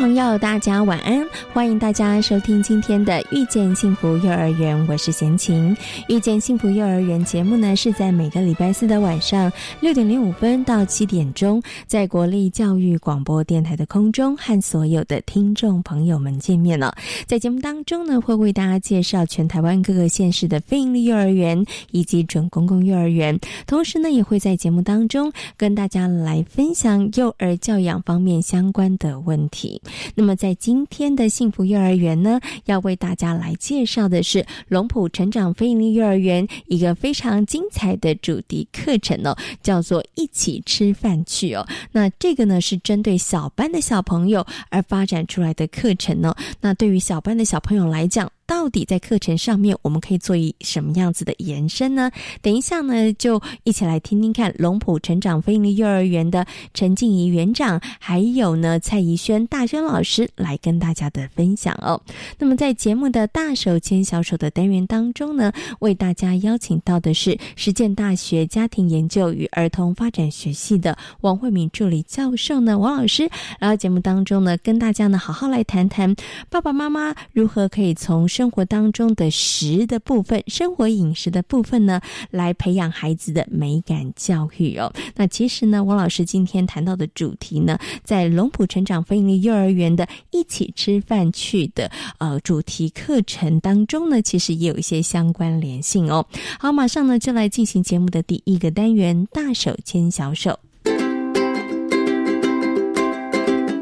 [0.00, 1.28] 朋友，大家晚安！
[1.60, 5.76] 欢迎大家收听今天的《遇见幸福幼儿园》，我是贤琴。
[6.08, 16.96] 《遇见幸福幼儿园》节目呢，是在每个礼拜四的晚上六点零五分到七点钟，在国立教育广播电台的空中和所有的听众朋友们见面了。
[17.26, 29.78] 在节目当中呢，会为大家介绍全台湾各个县市的非营利幼儿园以及准公共幼儿园，同时呢，也会在节目当中跟大家来分享幼儿教养方面相关的问题。
[30.14, 41.66] 那么，在今天的幸福幼儿园呢，要为大家来介绍的是龙浦成长非营利幼儿园一个非常精彩的主题课程哦，叫做“一起吃饭去”哦。
[41.92, 46.36] 那这个呢，是针对小班的小朋友而发展出来的课程哦。
[46.60, 52.10] 那对于小班的小朋友来讲，到底在课程上面，我们可以做一什么样子的延伸呢？
[52.42, 62.02] 等一下呢，就一起来听听看龙浦成长非营利幼儿园的陈静怡园长，还有呢蔡怡轩大轩老师来跟大家的分享哦。
[62.40, 76.16] 那么在节目的大手牵小手的单元当中呢，为大家邀请到的是实践大学家庭研究与儿童发展学系的王慧敏助理教授呢，王老师来到节目当中呢，跟大家呢好好来谈谈
[76.48, 84.90] 爸爸妈妈如何可以从生活当中的食的部分，生活饮食的部分呢，来培养孩子的美感教育哦。
[85.16, 96.24] 那其实呢，王老师今天谈到的主题呢，在龙浦成长非营利幼儿园的一起吃饭去的呃主题课程当中呢，其实也有一些相关联性哦。
[96.58, 100.58] 好，马上呢就来进行节目的第一个单元——大手牵小手。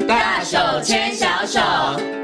[0.08, 2.17] 大手牵小手。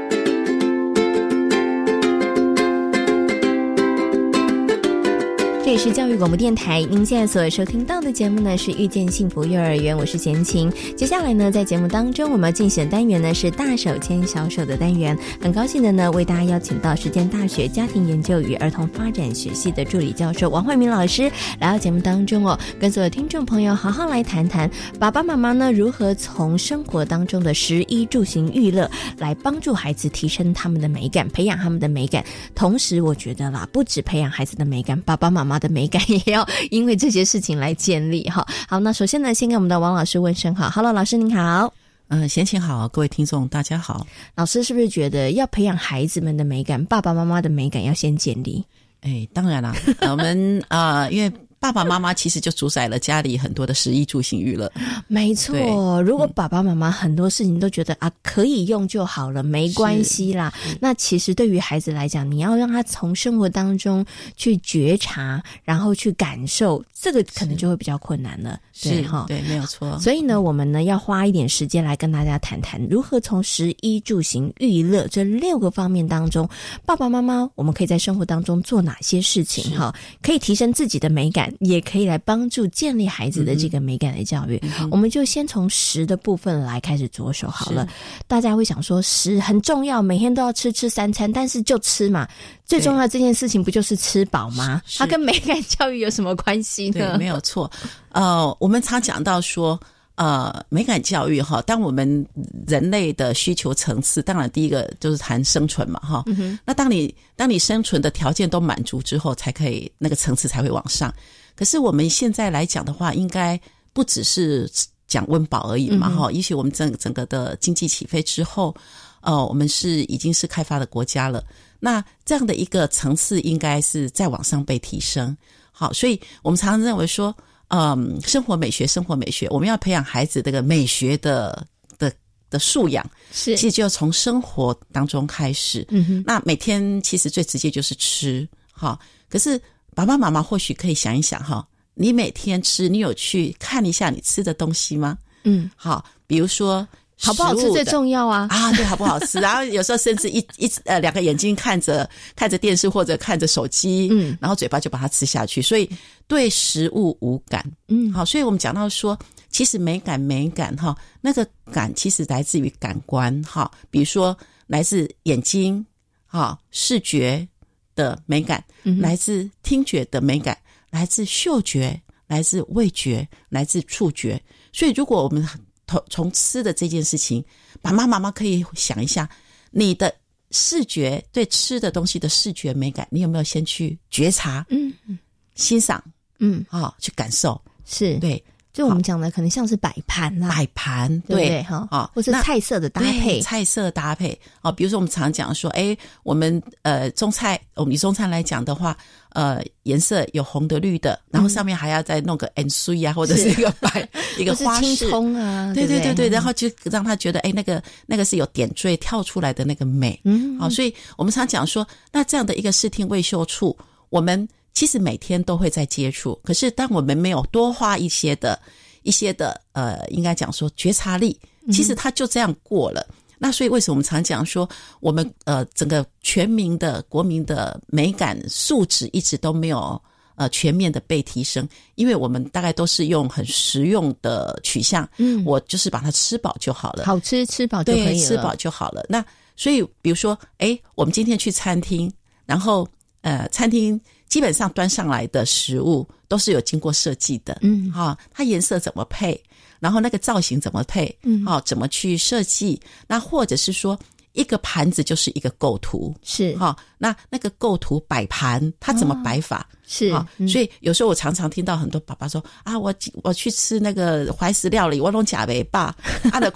[5.77, 10.71] 是教育广播电台，您现在所收听到的节目呢是遇见幸福幼儿园，我是贤琴。
[10.95, 15.15] 接下来呢，在节目当中我们要进行的单元呢是大手牵小手的单元。
[15.41, 32.23] 很高兴的呢，为大家邀请到实践大学家庭研究与儿童发展学系的助理教授王慧明老师来到节目当中哦，跟所有听众朋友好好来谈谈爸爸妈妈呢如何从生活当中的食衣住行娱乐来帮助孩子提升他们的美感，培养他们的美感。
[32.55, 35.59] 同时，我觉得啦，不止培养孩子的美感，爸爸妈妈。
[35.59, 38.45] 的美感也要因为这些事情来建立哈。
[38.67, 41.73] 好，那首先呢，先给我们的王老师问声好，Hello，老师您好。
[42.07, 44.05] 嗯，闲情好，各位听众大家好。
[44.35, 48.63] 老师是不是觉得要培养孩子们的美感，爸爸妈妈的美感要先建立？
[49.01, 49.75] 哎，当然啦，
[50.09, 51.31] 我们啊，因为。
[51.59, 54.71] 爸爸妈妈其实就主宰了家里很多的食衣住行娱乐。
[55.07, 60.53] 没错，如果爸爸妈妈很多事情都觉得啊可以用就好了，没关系啦。
[60.79, 64.05] 那其实对于孩子来讲，你要让他从生活当中
[64.35, 68.59] 去觉察，然后去感受，这个可能就会比较困难了。
[68.71, 69.97] 是哈，对，没有错。
[69.99, 76.47] 所以呢，我们呢要花一点时间来跟大家谈谈，如何从食衣住行娱乐这六个方面当中，
[76.85, 79.75] 爸爸妈妈我们可以在生活当中做哪些事情？
[79.75, 81.51] 哈，可以提升自己的美感。
[81.59, 84.61] 也可以来帮助建立孩子的这个美感的教育。
[84.89, 87.87] 我们就先从食的部分来开始着手好了。
[88.27, 92.27] 大家会想说食很重要，每天都要吃吃三餐，但是就吃嘛，
[92.65, 94.81] 最重要这件事情不就是吃饱吗？
[94.97, 97.17] 它跟美感教育有什么关系呢？
[97.17, 97.69] 没有错。
[98.11, 99.79] 呃，我们常讲到说。
[100.17, 102.25] 呃，美感教育哈，当我们
[102.65, 106.23] 人类的需求层次，当然第一个就是谈生存嘛哈。
[106.63, 111.13] 那当你当你生存的条件都满足之后，才可以那个层次才会往上。
[111.55, 113.59] 可是我们现在来讲的话，应该
[113.93, 114.69] 不只是
[115.07, 116.31] 讲温饱而已嘛哈。
[116.31, 118.75] 也许我们整整个的经济起飞之后，
[119.21, 121.43] 呃，我们是已经是开发的国家了。
[121.79, 125.35] 那这样的一个层次，应该是再往上被提升。
[125.71, 127.35] 好，所以我们常常认为说。
[127.69, 131.65] 嗯，生活美学，生活美学，我们要培养孩子这个美学的
[131.97, 132.13] 的
[132.47, 135.83] 的素养，是，其实就要从生活当中开始。
[135.89, 138.97] 嗯哼，那每天其实最直接就是吃，哈。
[139.27, 139.59] 可是
[139.95, 145.17] 爸爸妈妈或许可以想一想，哈，你每天吃，你有去看一下你吃的东西吗？
[145.45, 146.85] 嗯，好，比如说
[147.17, 148.47] 好不好吃最重要啊。
[148.49, 149.39] 啊，对，好不好吃？
[149.41, 155.89] 然后有时候甚至一一呃两个眼睛看着看着电视或者看着手机，嗯，然后嘴巴就把它吃下去，所以
[156.27, 159.17] 对食物无感，嗯，好，所以我们讲到说，
[159.49, 164.37] 其实美感美感哈，那个感其实来自于感官哈，比如说
[164.67, 165.85] 来自眼睛
[166.25, 167.47] 哈视觉
[167.95, 170.57] 的美感，来自听觉的美感，
[170.91, 174.41] 来自嗅觉，来自味觉，来自触觉，
[174.73, 175.47] 所以如果我们
[175.87, 177.43] 从从吃的这件事情，
[177.81, 179.29] 爸妈妈妈可以想一下，
[179.71, 180.13] 你的
[180.51, 184.65] 视觉对吃的东西的视觉美感，你有没有先去觉察？
[184.69, 185.17] 嗯嗯，
[185.55, 186.03] 欣赏，
[186.39, 186.65] 嗯。
[186.69, 188.17] 啊，去感受，是。
[188.19, 188.43] 对。
[188.75, 194.37] 就我们讲的，可能像是摆盘啦，摆盘对哈啊，或是菜色的搭配，菜色搭配。
[194.61, 194.69] 啊。
[194.69, 198.97] 比如说，我们常讲说，哎，我们呃中菜，我们以中餐来讲的话，
[199.29, 204.05] 呃，颜色有红的、绿的，然后上面还要再弄个 N C 啊，或者是一个白
[204.37, 205.09] 一个花式。
[205.09, 213.77] 葱啊，对对对对，然后就让他觉得，哎，那个那个是有点缀跳出来的那个美，嗯，好，所以我们常讲说，那这样的一个视听味嗅处，
[214.09, 214.45] 我们。
[214.75, 218.59] 其实每天都会在接触，可是当我们没有多花一些的、
[219.03, 221.39] 一些的呃，应该讲说觉察力，
[221.71, 223.07] 其实它就这样过了。
[223.37, 224.69] 那所以为什么我们常讲说，
[224.99, 230.01] 我们呃整个全民的国民的美感素质一直都没有
[230.35, 239.05] 呃全面的被提升，因为我们大概都是用很实用的取向，嗯，我就是把它吃饱就好了，好吃吃饱就可以了，吃饱就好了。
[239.07, 239.23] 那
[239.55, 242.11] 所以比如说，哎，我们今天去餐厅，
[242.45, 242.85] 然后
[243.21, 243.97] 呃餐厅。
[244.35, 249.41] 基本上端上来的食物都是有经过设计的，嗯，哈，它颜色怎么配，
[249.79, 252.77] 然后那个造型怎么配，嗯，哦，怎么去设计？
[253.07, 253.97] 那或者是说，
[254.33, 259.65] 一个盘子就是一个构图，是哈，那那个构图摆盘它怎么摆法？
[259.87, 262.93] 是啊，所以有时候我常常听到很多爸爸说啊，我
[263.23, 265.95] 我去吃那个怀石料理，我弄假尾巴，
[266.29, 266.51] 啊的，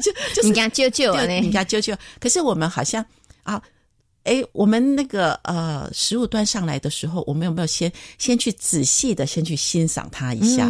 [0.00, 3.04] 就 就是你家舅舅啊，你家舅舅，可是我们好像
[3.42, 3.60] 啊。
[4.26, 10.68] 哎，我们那个呃，食物端上来的时候，我们有没有先先去仔细的先去欣赏它一下？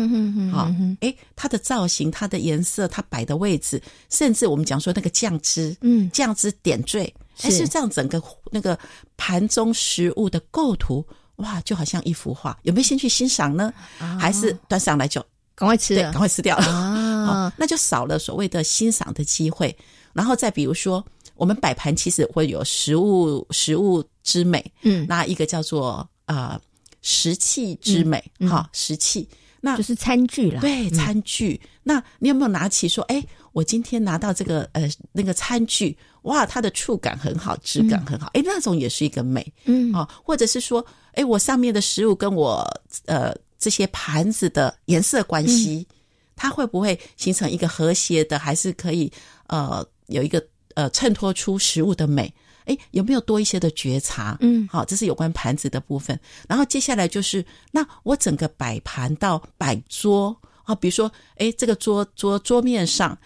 [0.53, 0.71] 好，
[1.01, 3.81] 哎，它的造型、它的颜色、它摆的位置，
[4.11, 7.13] 甚至我们讲说那个酱汁，嗯，酱汁点缀，
[7.43, 8.23] 哎是这样整个
[8.53, 8.79] 那个
[9.17, 11.03] 盘中食物的构图，
[11.37, 12.59] 哇，就好像一幅画。
[12.63, 13.73] 有没有先去欣赏呢？
[14.21, 15.25] 还是端上来就
[15.55, 17.53] 赶快吃，对，赶快吃掉了啊？
[17.57, 19.75] 那就少了所谓的欣赏的机会。
[20.13, 21.03] 然后再比如说。
[21.37, 26.59] 我们摆盘其实会有食物食物之美，嗯，那一个叫做呃
[27.03, 29.29] 食器之美，哈，食器，
[29.61, 30.61] 那就是餐具啦。
[30.61, 31.61] 对，餐具。
[31.83, 33.23] 那你有没有拿起说，哎，
[33.53, 42.67] 我今天拿到这个呃那个餐具，哇，它的触感很好，质感很好，哎，那种也是一个美，嗯，啊，或者是说，哎，我上面的食物跟我
[43.05, 45.87] 呃这些盘子的颜色关系，
[46.35, 49.13] 它会不会形成一个和谐的，还是可以
[49.47, 50.45] 呃有一个。
[50.77, 52.31] 呃，衬托出食物的美，
[52.67, 54.37] 哎，有没有多一些的觉察？
[54.41, 56.21] 嗯，好，这是有关盘子的部分。
[56.47, 57.43] 然后接下来就是，
[57.73, 63.17] 那我整个摆盘到摆桌啊，比如说，哎，这个桌桌桌面上，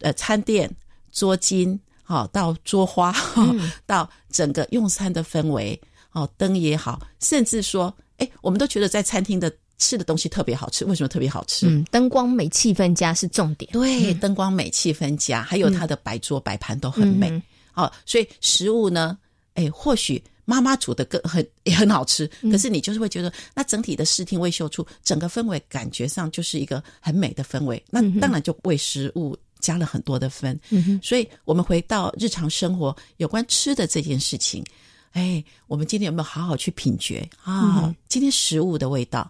[0.00, 0.74] 呃，餐垫、
[1.12, 3.14] 桌巾，好，到桌花，
[3.84, 5.78] 到整个用餐的氛围，
[6.12, 9.52] 哦，灯也好，甚至说，哎，我们都觉得在餐厅的。
[9.78, 11.66] 吃的东西特别好吃，为什么特别好吃？
[11.68, 13.70] 嗯，灯光美，气氛佳是重点。
[13.72, 17.42] 对，灯光美，气氛佳，还有它的摆桌摆盘都很美。
[17.72, 19.18] 好，所以食物呢，
[19.54, 27.82] 哎，或许妈妈煮的更很也很好吃，可是你就是会觉得，那整体的视听味嗅触，整个氛围感觉上就是一个很美的氛围。
[27.90, 30.58] 那当然就为食物加了很多的分。
[31.02, 34.64] 所以我们回到日常生活，有关吃的这件事情，
[35.12, 37.92] 哎，我们今天有没有好好去品觉啊？
[38.08, 39.28] 今天食物的味道。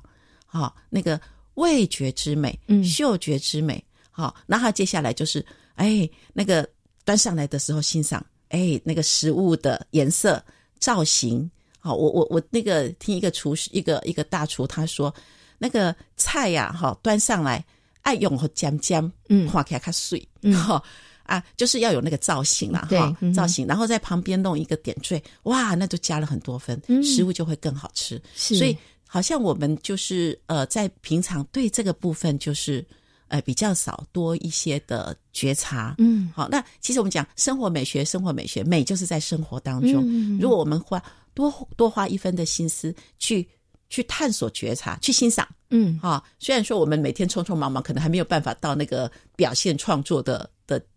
[0.55, 1.21] 好，那个
[1.55, 5.45] 味觉之美，嗯，嗅觉之美，好，然后接下来就是，
[5.75, 6.65] 哎，那个
[7.05, 10.41] 端上来的时候欣赏，哎，那个食物的颜色、
[10.79, 15.13] 造型，好，我我我那个听一个厨师，一个一个大厨他说，
[15.59, 17.65] 那个菜呀，哈，端上来
[18.03, 20.81] 爱用和尖尖，嗯，画起来看碎，嗯，哈，
[21.25, 28.79] 啊，就是要有那个造型啦，哈，造型，然后在旁边弄一个点缀，哇，那就加了很多分，食物就会更好吃，所以。
[29.15, 32.85] 好像我们就是呃，在平常对这个部分就是
[33.29, 40.03] 呃比较少多一些的觉察，嗯，好，那其实我们讲生活美学，生活美学美就是在生活当中。
[40.05, 41.01] 嗯如果我们花
[41.33, 43.49] 多多花一分的心思去
[43.89, 50.51] 去探索觉察，去欣赏，嗯，啊，虽然说我们每天匆匆忙忙，可能还没有办法到那个表现创作的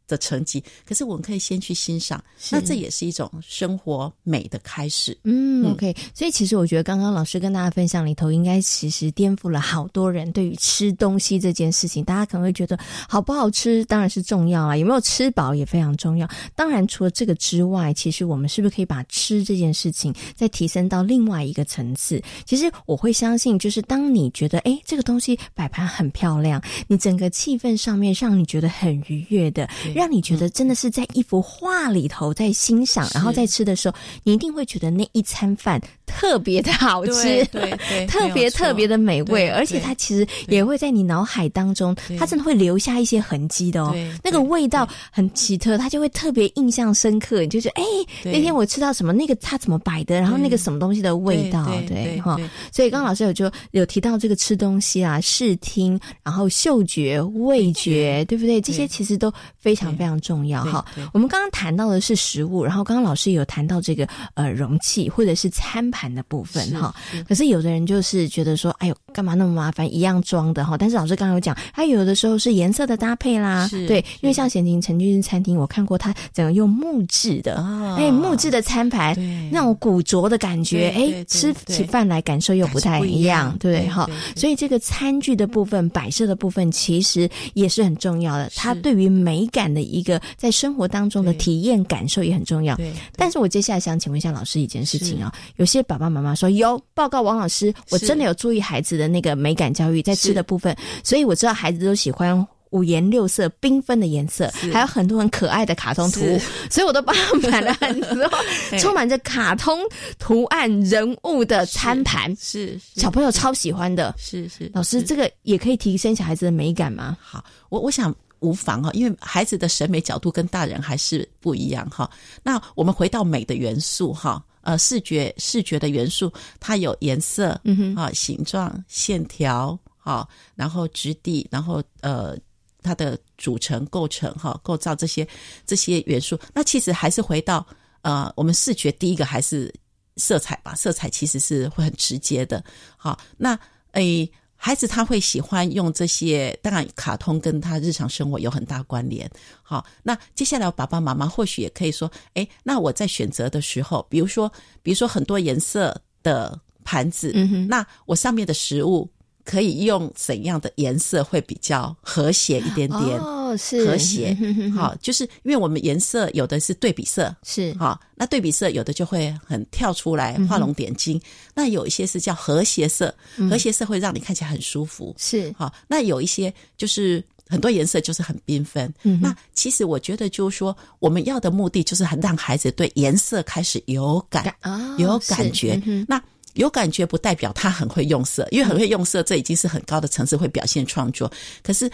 [0.07, 5.15] 的的成绩，可是我们可以先去欣赏，那这也是一种生活美的开始。
[5.23, 5.95] 嗯，OK。
[6.13, 12.03] 所以其实我觉得刚刚老师跟大家分享里头，应该其实颠覆了好多人对于吃东西这件事情。
[12.03, 16.27] 大家可能会觉得好不好吃当然是重要啊，有没有吃饱也非常重要。
[16.55, 22.21] 当然除了这个之外，其实我们是不是可以把吃这件事情再提升到另外一个层次？
[22.45, 29.67] 其实我会相信，就是当你觉得哎这个东西摆盘很漂亮，你整个气氛上面让你觉得很愉悦的。
[29.97, 43.93] 让你觉得真的是在一幅画里头在欣赏，然后在吃的时候，你一定会觉得那一餐饭特别的好吃，对对， 特别特别的美味，而且它其实也会在你脑海当中，它真的会留下一些痕迹的哦。
[44.23, 47.41] 那个味道很奇特，它就会特别印象深刻。
[47.41, 47.85] 你就觉得，哎，
[48.23, 52.37] 那天我吃到什么，那个它怎么摆的，然后那个什么东西的味道，对哈。
[52.71, 58.61] 所以刚刚老师有就有提到这个吃东西啊，视听，然后嗅觉、味觉，对不对？
[58.61, 59.87] 这些其实都非常。
[59.97, 66.93] 非常重要哈，我们刚刚谈到的是食物，然后刚刚老师有谈到这个呃容器或者是餐盘的部分哈。
[67.27, 70.75] 可是有的人就是觉得说，哎呦，干嘛那么麻烦，一样装的哈。
[70.77, 77.63] 但是老师刚刚有讲，它有的时候是颜色的搭配啦，对，因为像贤婷曾经餐厅，我看过它整个用木质的，
[77.97, 79.15] 哎，木质的餐盘，
[79.51, 84.09] 那种古着的感觉，哎，吃起饭来感受又不太一样，对不对哈？
[84.35, 89.67] 所以这个餐具的部分、摆设的部分，其实也是很重要的，它对于美感。
[89.67, 92.73] 的一个在生活当中的体验感受也很重要。
[92.77, 106.19] 对，但是我接下来想请问一下老师一件事情啊，有些爸爸妈妈说有报告王老师，我真的有注意孩子的那个美感教育在吃的部分，所以我知道孩子都喜欢五颜六色、缤纷的颜色，还有很多很可爱的卡通图。
[106.21, 106.39] 物，
[106.69, 108.29] 所以我都帮他买了很多
[108.77, 109.79] 充满着卡通
[110.19, 114.13] 图案人物的餐盘，是小朋友超喜欢的。
[114.17, 117.17] 是是，老师这个也可以提升小孩子的美感吗？
[117.21, 118.13] 好，我我想。
[118.41, 122.07] 无妨哈，因为孩子的审美角度跟大人还是不一样哈。
[122.43, 132.37] 那我们回到美的元素哈，呃，视觉视觉的元素，它有颜色，嗯哼，啊，形状、线条，啊，然后质地，然后呃，
[132.83, 135.25] 它的组成构成哈，构造这些
[135.65, 136.37] 这些元素。
[136.53, 137.65] 那其实还是回到
[138.01, 139.73] 呃，我们视觉第一个还是
[140.17, 142.61] 色彩吧，色彩其实是会很直接的。
[142.97, 143.57] 好，那
[143.93, 144.29] 诶。
[144.57, 149.29] 孩子他会喜欢用这些，当然卡通跟他日常生活有很大关联。
[149.61, 157.31] 好，那接下来爸爸妈妈或许也可以说，哎，那我在选择的时候，比如说，比如说很多颜色的盘子，
[157.69, 159.09] 那我上面的食物。
[159.47, 163.17] 可以用怎样的颜色会比较和谐一点点？
[163.17, 164.37] 哦，是和谐。
[164.75, 171.19] 好，就是因为我们颜色有的是对比色，是好，那对比色有的就会很跳出来，画龙点睛。
[171.55, 173.15] 那有一些是叫和谐色，
[173.49, 175.15] 和谐色会让你看起来很舒服。
[175.17, 178.93] 是好，那有一些就是很多颜色就是很缤纷。
[179.21, 184.53] 那其实我觉得就是说，我们要的目的就是很让孩子对颜色开始有感，
[184.97, 185.81] 有感觉。
[186.05, 186.21] 那
[186.57, 191.31] 有感觉不代表他很会用色，因为很会用色，这已经是很高的层次，会表现创作。
[191.63, 191.89] 可是，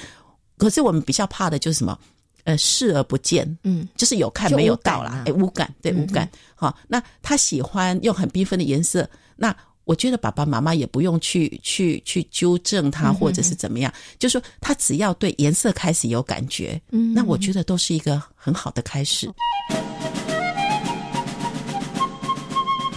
[0.58, 1.98] 可是我们比较怕的就是什么？
[2.46, 6.30] 呃，视而不见，嗯，就是有看没有到啦，哎，无感，对，无感。
[6.56, 9.56] 好，那他喜欢用很缤纷的颜色，那
[9.86, 19.32] 我觉得爸爸妈妈也不用去去去纠正他，或者是怎么样，就说他只要对颜色开始有感觉，嗯，那我觉得都是一个很好的开始。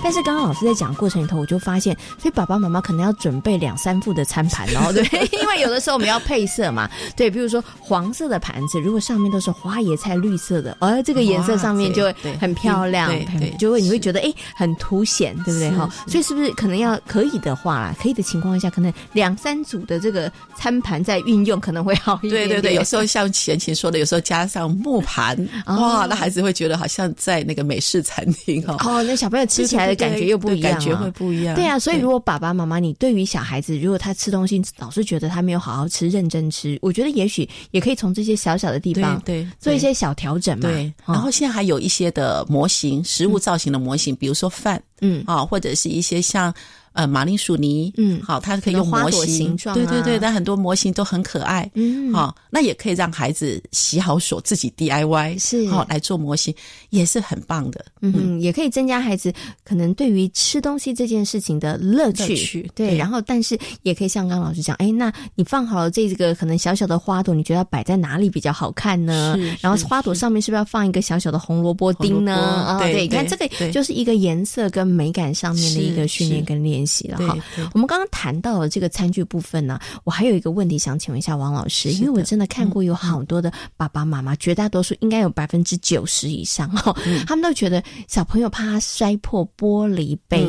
[0.06, 15.92] 但是刚刚老师在讲过程里头，我就发现，所以爸爸妈妈可能要准备两三副的餐盘哦， 对，因为有的时候我们要配色嘛，对，比如说黄色的盘子，如果上面都是花椰菜绿色的，而这个颜色上面就会很漂亮，对就会你会觉得哎很凸显，对不对哈？
[16.06, 22.46] 所以是不是可能要可以的话啦，可以的情况下，可能两三组的这个餐盘在运用可能会好一点。
[22.46, 25.36] 对对对，有时候像前琴说的，有时候加上木盘，
[25.66, 28.76] 哇，那孩子会觉得好像在那个美式餐厅哦。
[28.84, 29.95] 哦，那小朋友吃起来的。
[29.96, 31.54] 感觉又不一样，感觉会不一样。
[31.54, 40.68] 对啊，所以如果爸爸妈妈，你对于小孩子，如果他吃东西老是觉得他没有好好吃、认真吃，我觉得也许也可以从这些小小的地方对做一些小调整嘛。
[40.68, 46.54] 对，然后现在还有一些的模型，食物造型的模型，比如说饭，嗯啊，或者是一些像。
[46.96, 56.54] 呃，马铃薯泥，嗯，好，它可以用模型，对对对，但很多模型都很可爱，嗯，好，那也可以让孩子洗好手自己 DIY，是，好来做模型，
[56.88, 59.30] 也是很棒的，嗯，也可以增加孩子
[59.62, 69.36] 可能对于吃东西这件事情的乐趣，对，然后但是也可以像刚老师讲，哎，那你放好了这个可能小小的花朵，你觉得摆在哪里比较好看呢？
[69.60, 72.34] 然后花朵上面是不是要放一个小小的红萝卜丁呢？
[72.34, 76.85] 啊，对，你看这个就是一个颜色跟美感上面的一个训练跟练。
[76.86, 77.36] 系了哈。
[77.74, 90.46] 我们刚刚谈到了这个餐具部分呢，我还有一个问题想请问一下王老师，因为我真的看过有好多的爸爸妈妈，绝大多数应该有百分之九十以上哈，他们都觉得小朋友怕他摔破玻璃杯，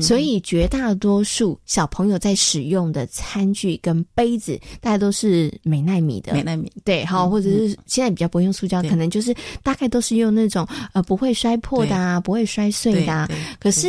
[0.00, 6.70] 所以绝大多数小朋友在使用的餐具跟杯子，大家都是美奈米的，美奈米。
[6.84, 13.12] 对，好，或者是现在比较不用塑胶，可能就是大概都是用那种呃不会摔破的啊，不会摔碎的。
[13.12, 13.28] 啊。
[13.58, 13.88] 可是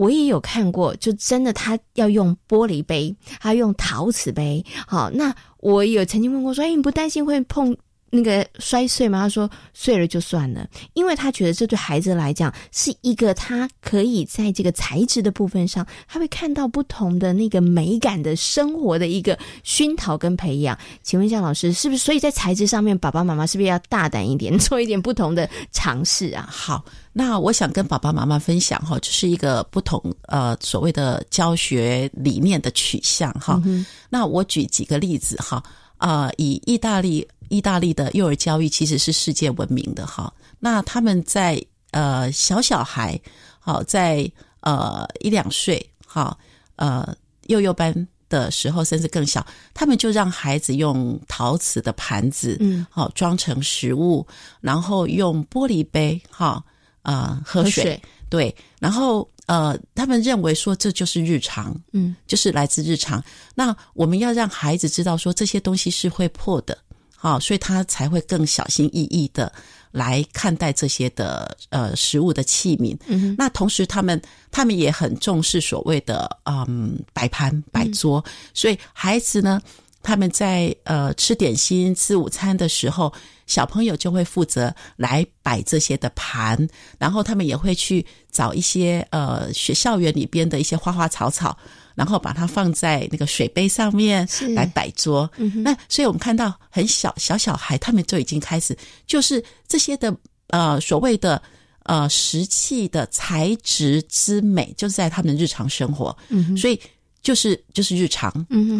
[0.00, 4.64] 我也有看过，就真的他要用玻璃杯，他用陶瓷杯。
[4.86, 7.76] 好，那我有曾经问过说：“哎，你不担心会碰？”
[8.10, 9.20] 那个摔碎吗？
[9.20, 20.76] 他说碎了就算了，因为他觉得这对孩子来讲是一个他可以在这个材质的部分上，他会看到不同的那个美感的生活的一个熏陶跟培养。
[21.02, 22.02] 请问一下老师，是不是？
[22.02, 26.48] 所以在材质上面，爸爸妈妈是不是要大胆一点，做一点不同的尝试啊？
[26.50, 33.62] 好，那我想跟爸爸妈妈分享哈，就是一个不同呃所谓的教学理念的取向哈。
[34.08, 35.62] 那我举几个例子哈
[36.00, 37.28] 啊，以意大利。
[37.52, 43.20] 意大利的幼儿教育其实是世界闻名的哈，那他们在呃小小孩
[43.58, 44.30] 好在
[44.60, 46.38] 呃一两岁哈
[46.76, 47.12] 呃
[47.48, 47.92] 幼幼班
[48.28, 52.86] 的时候，甚至更小，他们就让孩子用陶瓷的盘子嗯。
[52.88, 54.24] 好装成食物，
[54.60, 56.64] 然后用玻璃杯哈
[57.02, 58.00] 啊喝水
[58.30, 63.22] 对，然后呃他们认为说这就是日常嗯就是来自日常，
[63.54, 66.78] 那我们要让孩子知道说这些东西是会破的。
[67.22, 69.52] 好，所以他才会更小心翼翼的
[69.90, 72.96] 来看待这些的呃食物的器皿。
[73.08, 74.18] 嗯，那同时他们
[74.50, 79.60] 他们也很重视所谓的嗯摆盘摆桌，所以孩子呢，
[80.02, 83.12] 他们在呃吃点心吃午餐的时候，
[83.50, 86.56] 小朋友就会负责来摆这些的盘，
[86.98, 91.56] 然后他们也会去找一些呃学校园里边的一些花花草草。
[91.96, 95.30] 然后把它放在那个水杯上面来摆桌，
[95.62, 98.74] 那所以我们看到很小小小孩，他们就已经开始，
[99.06, 100.16] 就是这些的
[100.46, 101.42] 呃所谓的
[101.82, 106.80] 呃石器的材质之美，就是在他们的日常生活，嗯所以
[107.20, 108.30] 就是就是日常，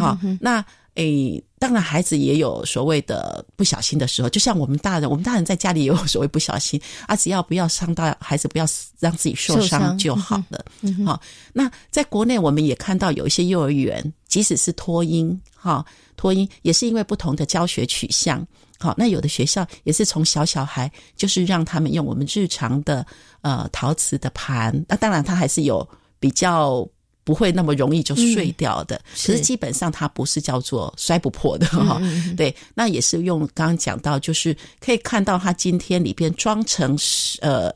[0.00, 0.64] 啊，那。
[1.00, 8.66] 诶，当然，孩子也有所谓的不小心的时候，就像我们大人，我们大人在家里也有所谓不小心啊，只要不要伤到孩子，不要
[8.98, 10.62] 让自己受伤就好了。
[11.06, 11.18] 好，
[11.54, 15.82] 那在国内我们也看到有一些幼儿园，即使是托婴，哈，
[16.16, 18.46] 托婴也是因为不同的教学取向。
[18.78, 23.06] 好，那有的学校也是从小小孩，就是让他们用我们日常的
[23.40, 26.86] 呃陶瓷的盘，那当然他还是有比较。
[27.30, 32.02] 不会那么容易就碎掉的，可是基本上它不是叫做摔不破的哈。
[32.36, 36.98] 对，那也是用刚刚讲到，就是可以看到它今天里边装成
[37.40, 37.72] 呃，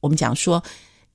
[0.00, 0.60] 我们讲说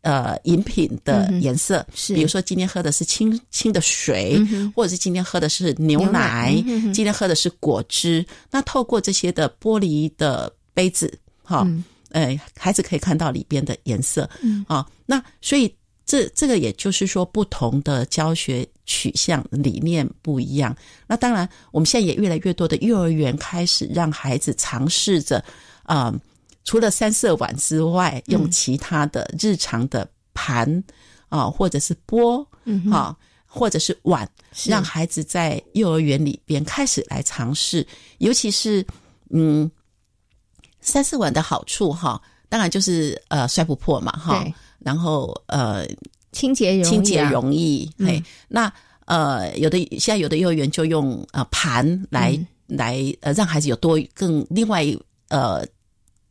[0.04, 2.14] 呃饮品的颜色，是。
[2.14, 4.40] 比如说今天喝的是清清的水，
[4.74, 6.56] 或者是今天喝的是牛奶，
[6.94, 8.26] 今天喝的是果汁。
[8.50, 11.68] 那透过这些的玻璃的杯子，哈，
[12.12, 14.30] 呃，孩子可以看到里边的颜色，
[14.70, 15.70] 啊，那所以。
[16.06, 20.76] 这这个也就是说，不同的教学取向理念不一样。
[21.08, 25.44] 那当然，我们现在也越来越多的幼儿园开始让孩子尝试着，
[25.82, 26.14] 啊，
[26.64, 30.84] 除了三色碗之外，用其他的日常的盘
[31.30, 32.48] 啊，或者是钵，
[32.92, 34.30] 啊，或者是碗，
[34.68, 37.86] 让孩子在幼儿园里边开始来尝试。
[38.20, 38.86] 尤其是，
[39.32, 39.70] 嗯，
[40.82, 44.46] 三色碗的好处哈，当然就是呃摔不破嘛，哈。
[44.80, 45.88] 然后呃，
[46.32, 48.72] 清洁清洁容易，哎，那
[49.06, 54.86] 呃，有的现在有的幼儿园就用呃盘来来呃让孩子有多更另外
[55.30, 55.66] 呃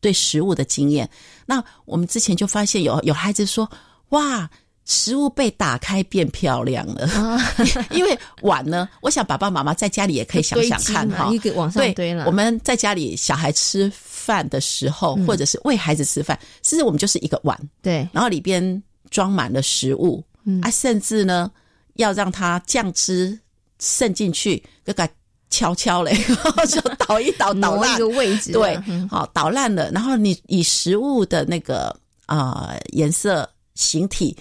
[0.00, 1.08] 对食物的经验。
[1.46, 3.70] 那我们之前就发现有有孩子说
[4.10, 4.50] 哇，
[4.84, 7.08] 食物被打开变漂亮了，
[7.90, 12.24] 因为碗呢，我想爸爸妈妈在家里也可以想想看哈，一个往上堆了。
[12.26, 13.92] 我们在家里小孩吃。
[14.24, 20.24] 饭的时候，或者是喂孩子吃饭，其实我们就是一个碗，对，然后里边装满了食物，
[20.62, 21.50] 啊，甚至呢
[21.96, 23.38] 要让它酱汁
[23.80, 25.06] 渗进去，这个
[25.50, 26.16] 敲敲嘞，
[26.66, 27.94] 就倒一倒，倒烂。
[27.94, 31.94] 一个位置，对，好，倒烂了，然后你以食物的那个
[32.24, 34.34] 啊颜色形体。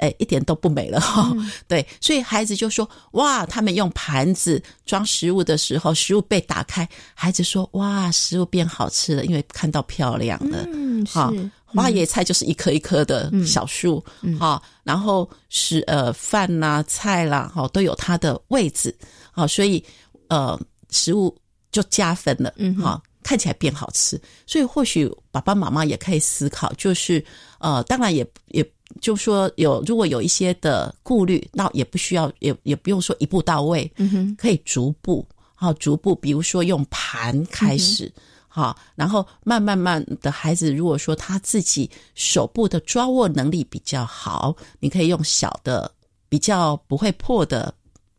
[0.00, 1.30] 哎，一点都不美了哈。
[1.68, 10.64] 对，所以孩子就说：“哇，他们用盘子装食物的时候，食物被打开，孩子说：哇，食物变好吃了，因为看到漂亮了。
[10.72, 11.30] 嗯，好，
[11.66, 14.02] 花椰菜就是一颗一颗的小树，
[14.38, 18.96] 哈，然后是呃饭啦、菜啦，哈，都有它的位置，
[19.30, 19.84] 好，所以
[20.28, 20.58] 呃
[20.90, 21.36] 食物
[21.70, 24.20] 就加分了，嗯，哈，看起来变好吃。
[24.46, 27.22] 所以或许爸爸妈妈也可以思考，就是
[27.58, 28.66] 呃，当然也也。
[29.00, 38.10] 就说有如果有一些的顾虑，那也不需要，也也不用说一步到位，嗯哼，可以逐步，好逐步，比如说用盘开始，
[38.48, 45.90] 好，然后慢慢慢的孩子，如果说他自己手部的抓握能力比较好，你可以用小的
[46.28, 47.72] 比较不会破的。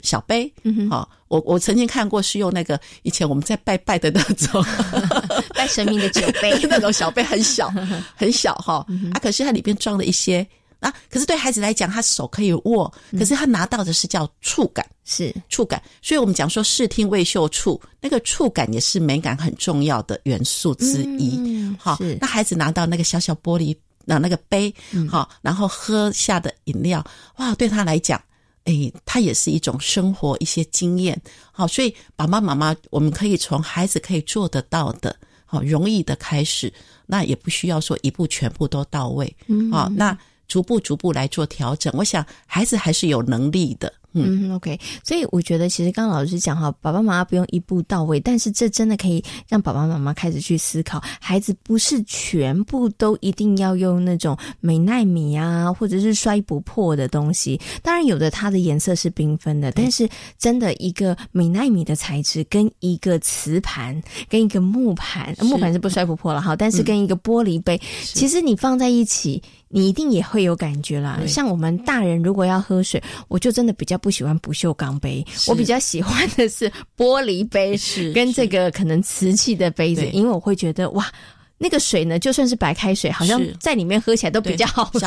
[0.03, 4.65] 小杯，嗯哼，好，我我曾经看过是用那个以前我们在拜拜的那种
[5.53, 7.71] 拜神明的酒杯， 那种小杯很小
[8.15, 10.43] 很小哈，啊，可是它里边装了一些
[10.81, 15.33] 啊，可是对孩子来讲，他手可以握，可是他拿到的是叫触感，是。
[15.47, 24.73] 触感，所以我们讲说视听味嗅触，那个触感也是美感很重要的元素之一，好，那孩子拿到那个小小玻璃那那个杯，
[25.09, 27.01] 好，然后喝下的饮料，
[27.37, 28.21] 哇，对他来讲。
[28.65, 31.19] 哎，它也是一种生活一些经验，
[31.51, 35.15] 好，所以爸爸妈妈，我们可以从孩子可以做得到的，
[35.45, 36.71] 好容易的开始，
[37.07, 40.15] 那也不需要说一步全部都到位，嗯，好，那
[40.51, 43.93] 逐步逐步来做调整，我想孩子还是有能力的。
[44.13, 57.59] 嗯，OK，所以我觉得其实刚刚老师讲哈，爸爸妈妈不用一步到位，但是这真的可以让爸爸妈妈开始去思考，孩子不是全部都一定要用那种美奈米啊，或者是摔不破的东西。
[57.81, 69.41] 当然有的它的颜色是缤纷的，但是真的一个美奈米的材质跟一个瓷盘跟一个木盘，木盘是不摔不破了哈，但是跟一个玻璃杯，其实你放在一起。
[69.73, 71.17] 你一定也会有感觉啦。
[71.25, 81.11] 像我们大人如果要喝水，我就真的比较不喜欢不锈钢杯，我比较喜欢的是玻璃杯，是跟这个可能瓷器的杯子，因为我会觉得哇，
[81.57, 84.99] 那个水呢，就算是白开水，好像在里面喝起来都比较好喝。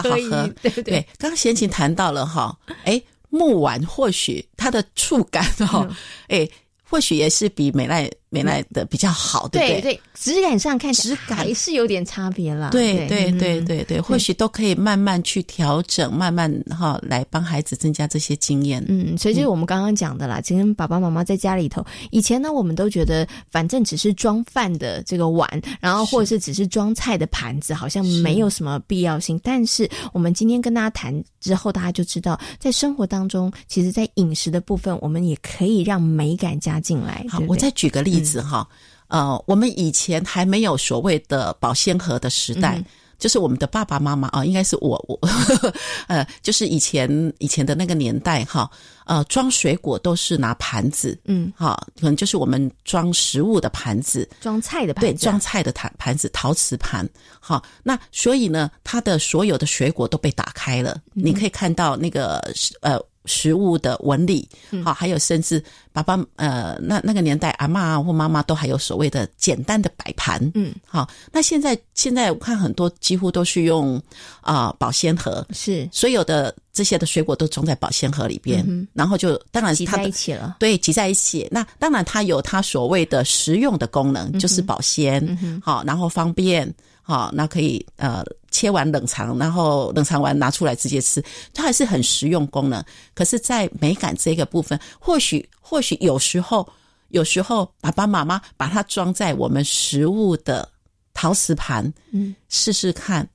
[0.62, 1.07] 对对对。
[1.18, 5.88] 刚刚贤琴谈到了哈，哎，木碗或许它的触感哈，
[6.28, 6.48] 哎，
[6.83, 8.11] 或许也是比美奈。
[8.35, 10.01] 美奈的比较好，对不对？
[10.14, 12.70] 质感上看，质感还是有点差别啦。
[12.70, 18.85] 对对对对对，或许都可以慢慢去调整，慢慢哈来帮孩子增加这些经验。
[18.88, 20.40] 嗯，所以就是我们刚刚讲的啦。
[20.40, 25.49] 今天爸爸妈妈在家里头，以前呢，我们都觉得反正只是装饭的这个碗，
[25.81, 29.38] 然后或者是只是装菜的盘子，好像没有什么必要性。
[29.44, 37.25] 但是我们今天跟大家谈之后，大家就知道，在生活当中，其实，在饮食的部分，我们也可以让美感加进来。
[37.29, 38.24] 好，我再举个例子。
[38.25, 38.67] 子哈，
[39.09, 42.83] 呃，我们以前还没有所谓的保鲜盒的时代，
[43.19, 45.19] 就是我们的爸爸妈妈啊，应该是我我，
[46.09, 48.69] 呃，就是以前以前的那个年代哈，
[49.07, 57.09] 呃，装水果都是拿盘子，嗯，哈，可能就是我们装食物的盘子，装菜的盘子，对，装菜的盘盘子，陶瓷盘，
[57.39, 62.39] 好，那所以呢，它的所有的水果都被打开了，你可以看到那个
[62.81, 62.99] 呃。
[63.25, 64.49] 食物的纹理，
[64.85, 74.01] 好，还有甚至爸爸呃，那那个年代阿妈或妈妈都还有所谓的简单的摆盘，嗯，好，那现在现在我看很多几乎都是用
[74.41, 75.89] 啊保鲜盒，是。
[75.91, 81.49] 所有的这些的水果都装在保鲜盒里边，然后就当然挤在一起了，对，挤在一起。
[81.51, 86.73] 那当然它有它所谓的实用的功能，就是保鲜，好，然后方便。
[87.07, 92.83] 好，那可以呃切完冷藏，然后冷藏完拿出来直接吃，它还是很实用功能。
[93.14, 96.67] 可是，在美感这个部分，或许或许有时候
[97.09, 100.67] 有时候爸爸妈妈把它装在我们食物的
[101.12, 103.29] 陶瓷盘，嗯，试试看，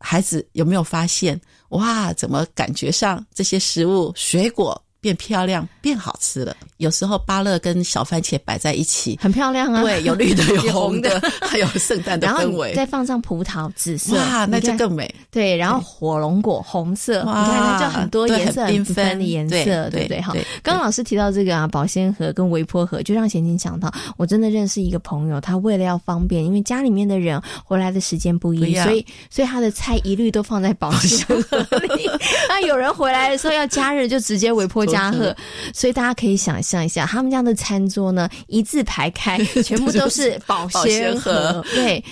[0.00, 1.40] 孩子有没有发现？
[1.68, 4.82] 哇，怎么感觉上这些食物水果？
[5.06, 6.56] 变漂亮，变好吃了。
[6.78, 9.80] 有时候芭乐跟小番茄摆在一起，很漂亮啊。
[9.82, 12.74] 对，有绿的，有红的， 还有圣诞的氛围。
[12.74, 15.08] 再放上葡萄，紫色，哇，那就更美。
[15.30, 20.20] 对，然后火龙果，红色，你看，就很多颜色，缤纷的颜色，对不对？
[20.20, 20.34] 哈。
[20.60, 32.10] 刚刚老师提到这个啊，保鲜盒跟微波盒，就让贤琴想到，我真的认识一个朋友，他为了要方便，因为家里面的人回来的时间不一，所以所以他的菜一律都放在保鲜盒里。
[32.50, 34.84] 那有人回来的时候要加热，就直接微波。
[34.95, 35.36] 加贺，
[35.74, 41.64] 所以大家可以想象一下，他们家的餐桌呢，一字排开， 全部都是保鲜盒。
[41.74, 42.02] 对，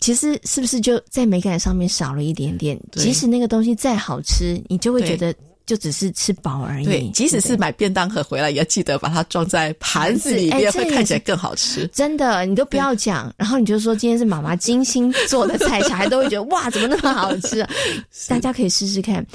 [0.00, 2.78] 其实是不是就在美感上面少了一点点？
[2.92, 6.84] 即使那个东西再好吃，你就会觉得就只是吃饱而已。
[6.84, 11.86] 对，即使是买便当盒回来，也要记得把它装在盘子里面，会看起来更好吃。
[11.88, 17.66] 真的，你都不要讲，然后你就说今天是妈妈精心做的菜，小孩都会觉得哇，怎么那么好吃？
[18.28, 19.26] 大家可以试试看。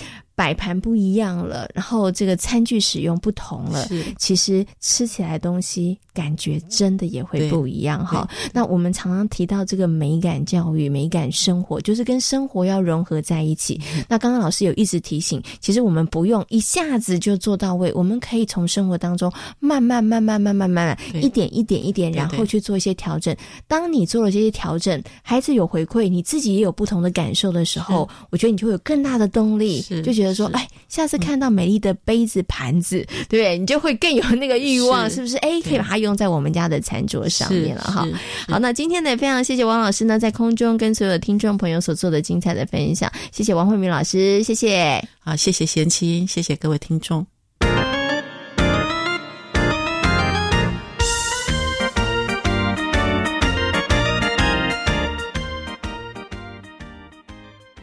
[0.41, 8.27] 摆盘不一样了，然后这个餐具使用不同了，其实吃起来东西感觉真的也会不一样哈。
[8.51, 13.79] 那我们常常提到这个美感教育、美感生活，就是跟生活要融合在一起。
[14.09, 23.37] 那刚刚老师有一直提醒，其实我们不用一下子就做到位，我们可以从生活当中慢慢、慢慢、慢慢、慢慢，一点一点、一点，然后去做一些调整。
[23.67, 33.57] 当你做了这些调整，孩子有回馈，你自己也有不同的感受的时候，我觉得你就会有更大的动力，就觉得说，哎，下次看到美丽的杯子、盘子， 对？
[33.57, 35.37] 你就会更有那个欲望，是不是？
[35.37, 38.07] 哎，可以把它用在我们家的餐桌上面了哈。
[38.47, 45.03] 好，那今天呢，非常谢谢王老师呢，在空中跟所有的听众朋友所做的精彩的分享，谢谢王慧明老师，谢谢。
[45.19, 47.30] 好，谢谢贤妻，谢谢各位听众。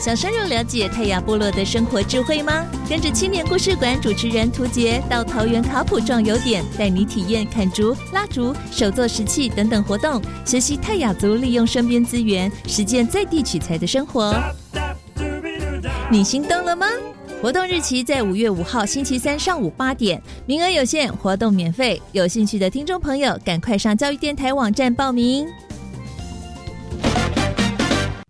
[0.00, 2.66] 想深入了解泰雅部落的生活智慧吗？
[2.88, 14.34] 跟着青年故事馆主持人涂杰到桃园卡普壮游点，带你体验砍竹、拉竹、手作石器等等活动，学习泰雅族利用身边资源，实践在地取材的生活。
[16.10, 16.86] 你心动了吗？
[17.40, 22.02] 活动日期在五月五号星期三上午八点，名额有限，活动免费。
[22.10, 25.46] 有兴趣的听众朋友，赶快上教育电台网站报名。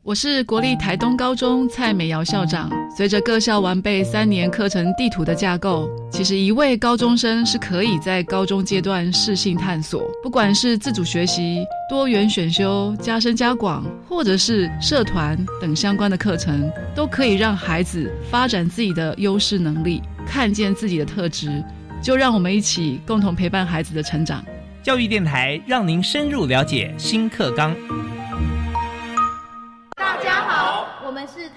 [0.04, 2.68] 我是国立台东高中蔡美瑶校长。
[2.96, 21.62] 随着各校完备三年课程地图的架构，其实一位高中生是可以在高中阶段适性探索，不管是自主学习、多元选修、加深加广，或者是社团等相关的课程，都可以让孩子发展自己的优势能力，看见自己的特质。
[22.02, 24.44] 就让我们一起共同陪伴孩子的成长。
[24.82, 27.72] 教育电台让您深入了解新课纲。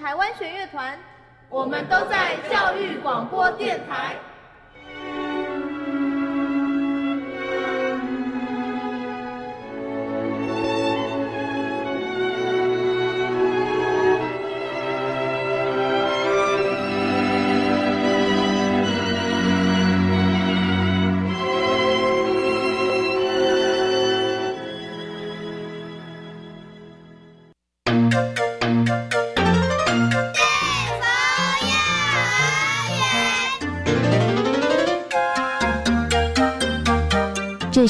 [0.06, 0.96] 台湾弦乐团，
[1.48, 4.14] 我们都在教育广播电台。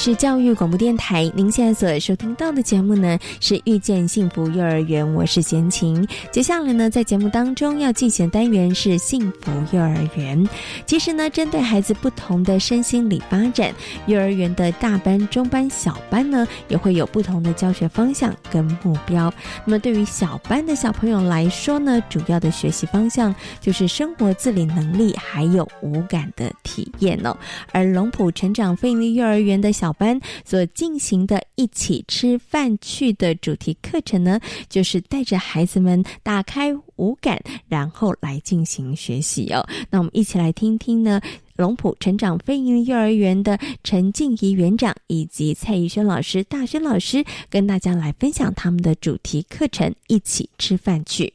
[0.06, 6.06] 是教育广播电台，您现在所收听到的节目呢是遇见幸福幼儿园，我是贤琴。
[6.30, 10.48] 接下来呢，在节目当中要进行的单元是幸福幼儿园。
[10.86, 13.74] 其实呢，针对孩子不同的身心理发展，
[14.06, 19.34] 幼儿园的大班、中班、小班呢，也会有不同的教学方向跟目标。
[19.64, 27.36] 那么，对于小班的小朋友来说呢，主要的学习方向就是生活自理能力，还有五感的体验哦。
[27.72, 39.66] 而龙浦成长费力幼儿园的小班所进行的一起吃饭去的主题课程呢，就是带着孩子们打开五感，然后来进行学习哦。
[39.90, 41.20] 那我们一起来听听呢，
[41.56, 51.32] 龙浦成长飞鹰幼儿园的陈静怡园长以及蔡艺轩老师、大轩老师跟大家来分享他们的主题课程“一起吃饭去”。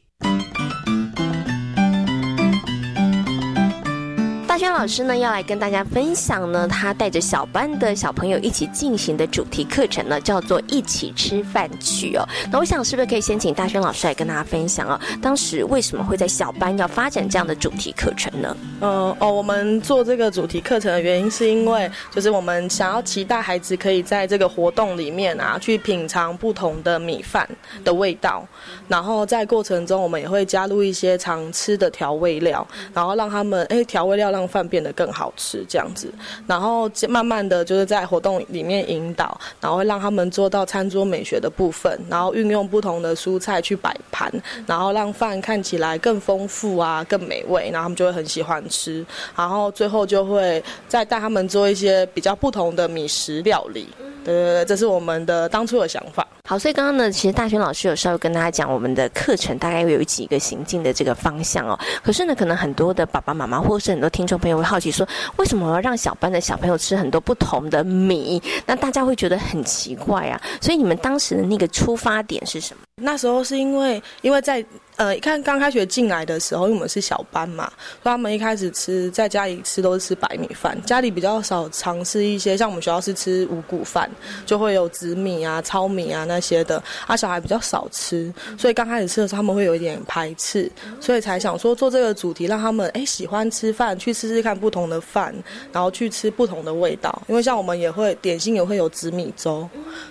[4.52, 12.28] 大轩老师呢，要来跟大家分享呢，他带着小班的小朋友一起进行的主题课程呢，叫做“一起吃饭去”哦。
[12.50, 15.00] 那我想，是不是可以先请大轩老师来跟大家分享哦？
[15.22, 18.54] 当时为什么会在小班要发展这样的主题课程呢？
[18.82, 27.48] 嗯哦，我们做这个主题课程的原因，是因为就是我们想要期待孩子可以在这个活动里面啊，去品尝不同的米饭
[27.82, 28.46] 的味道，
[28.86, 36.12] 然后在过程中，我们也会加入一些常吃的调味料，然后让他们哎，调味料让饭变得更好吃，这样子，
[36.46, 44.32] 然后慢慢的就是在活动里面引导，然后会让他们做到餐桌美学的部分，然后运用不同的蔬菜去摆盘，
[44.66, 49.04] 然后让饭看起来更丰富啊，更美味，然后他们就会很喜欢吃，
[49.36, 53.88] 然后最后就会再带他们做一些比较不同的米食料理。
[54.24, 56.26] 对对对，这是我们的当初的想法。
[56.48, 61.78] 好，所以刚刚呢，其实大轩老师有稍微跟大家讲，我们的课程大概有几个行进的这个方向哦。
[62.02, 65.06] 可是呢，可能很多的爸爸妈妈或是很多听众朋友会好奇说，
[65.36, 68.42] 为什么要让小班的小朋友吃很多不同的米？
[68.66, 70.40] 那大家会觉得很奇怪啊。
[70.60, 72.82] 所以你们当时的那个出发点是什么？
[73.00, 74.64] 那时候是因为，因为在。
[74.96, 77.64] 呃，看刚开学进来的时候，因为我们是小班嘛，
[78.02, 84.08] 所以他们一开始吃在家里吃都是吃白米饭，家里比较少尝试一些，像我们学校是吃五谷饭，
[84.44, 95.34] 就会有紫米啊、糙米啊那些的，啊小孩比较少吃，所以刚开始吃的时候他们会有一点排斥，所以才想说做这个主题，让他们哎喜欢吃饭，去试试看不同的饭，
[95.72, 99.66] 然后去吃不同的味道，因为像我们也会点心也会有紫米粥，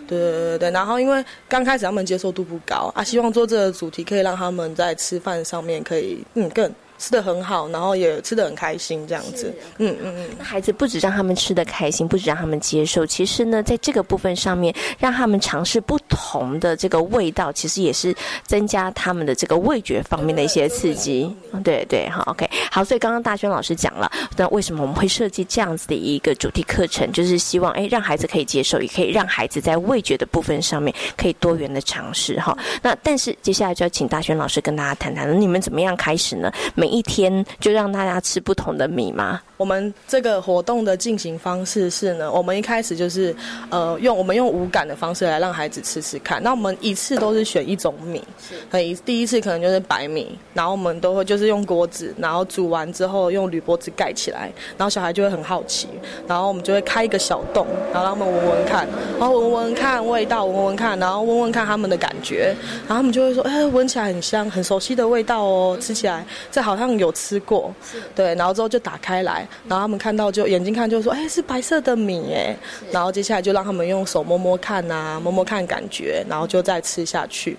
[0.07, 4.70] 对对对对，然后因为刚开始他们接受度不高啊，希望做这个主题可以让他们。
[4.75, 6.73] 在吃饭上面可以，嗯，更。
[7.01, 9.51] 吃的很好，然后也吃的很开心，这样子。
[9.79, 10.29] 嗯嗯嗯。
[10.37, 21.35] 那孩子不止让他们吃的开心，不止让他们接受，其实呢，在这个部分上面，让他们尝试不同的这个味道，其实也是增加他们的这个味觉方面的一些刺激。
[21.63, 22.83] 对对，好，OK，好。
[22.83, 32.55] 所以刚刚大轩老师讲了，那为什么我们会设计这样子的一个主题课程，就是希望哎，让孩子可以接受，也可以让孩子在味觉的部分上面可以多元的尝试哈。
[32.83, 36.51] 那但是接下来就要请大轩老师跟大家谈谈，你们怎么样开始呢？
[36.75, 39.41] 每一天就让大家吃不同的米吗？
[39.57, 43.33] 我们这个活动的进行方式是呢，我们一开始就是
[43.69, 46.41] 呃用我们用无感的方式来让孩子吃吃看。
[46.41, 48.23] 那我们一次都是选一种米，
[48.71, 55.87] 可以第一次可能就是白米，然后我们都会就是用锅子，然后煮完之后用铝箔纸盖起来，然后小孩就会很好奇，
[56.27, 58.87] 然后我们就会开一个小洞，然后让他们闻闻看，
[59.19, 62.55] 然后闻闻看味道，闻闻看，然后闻闻看他们的感觉，
[62.87, 67.73] 然后他们就会说，哎，闻起来很香，很熟悉的味道哦，吃起来这好像有吃过，
[68.15, 69.47] 对，然后之后就打开来。
[69.67, 72.55] 然后他们看到就眼睛看就说，哎，是白色的米哎。
[72.91, 77.57] 然后接下来就让他们用手摸摸看呐，摸摸看感觉，然后就再吃下去。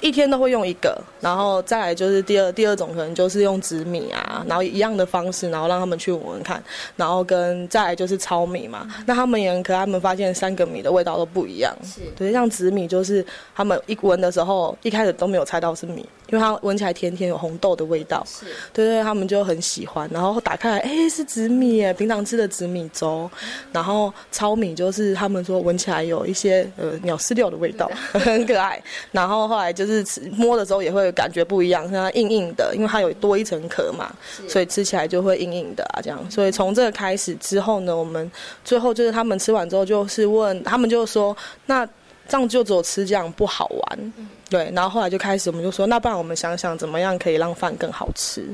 [0.00, 6.62] 一天都会用一个，然后再来就是第二第二种可能就是用紫米啊，然后一样的方式，然后让他们去闻闻看。
[6.96, 11.74] 然后跟再来就是糙米嘛，那他们也很可爱，他们发现三个米的味道都不一样。
[12.16, 18.26] 对，像紫米就是他们一闻的时候，一开始都没有猜到是米，因为它闻起来甜甜有红豆的味道。
[18.26, 20.10] 是，对对，他们就很喜欢。
[20.12, 23.30] 然后打开来，哎，是紫米耶，平常吃的紫米粥。
[23.70, 28.82] 然后糙米就是他们说闻起来有一些呃鸟饲料的味道， 很可爱。
[29.12, 30.02] 然后后来就是。
[30.04, 34.12] 吃摸的时候也会感觉不一样，像它硬硬的，因为它有多一层壳嘛，
[34.48, 36.18] 所以吃起来就会硬硬的啊，这样。
[36.30, 38.30] 所以从这个开始之后呢，我们
[38.64, 41.88] 最后就是他们吃完之后，就是问他们就说，那
[42.28, 44.12] 这样就只有吃这样不好玩。
[44.48, 48.46] 对，然后后来就开始，我们就说，那不然我们想想怎么样可以让饭更好吃。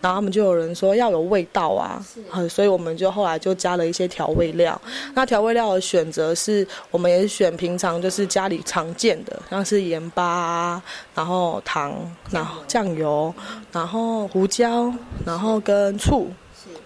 [0.00, 2.00] 然后他们就有人说要有味道啊，
[2.48, 4.80] 所以我们就后来就加了一些调味料。
[5.12, 10.80] 那调味料的选择是，我们也是选平常就是家里常见的，像是盐巴，
[11.14, 11.94] 然后糖，
[12.30, 13.34] 然后酱油，
[13.72, 14.92] 然后胡椒，
[15.26, 16.30] 然后跟醋。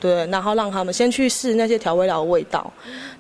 [0.05, 2.71] 对，然后让他们先去试那些调味料的味道，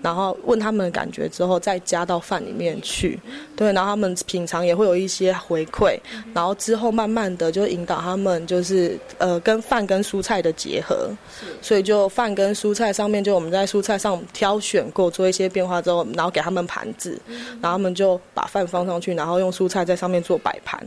[0.03, 3.18] 然后问他们的感觉之后，再加到饭里面去。
[3.57, 5.99] 对，然后他们品尝也会有一些回馈，
[6.35, 11.09] 然后之后慢慢的就引导他们，就是呃跟饭跟蔬菜的结合。
[11.62, 17.18] 所以就饭跟蔬菜上面，就我们在蔬菜上挑选过，做一些变化之后，然后给他们盘子，
[17.62, 20.79] 然后他们就把饭放上去，然后用蔬菜在上面做摆盘。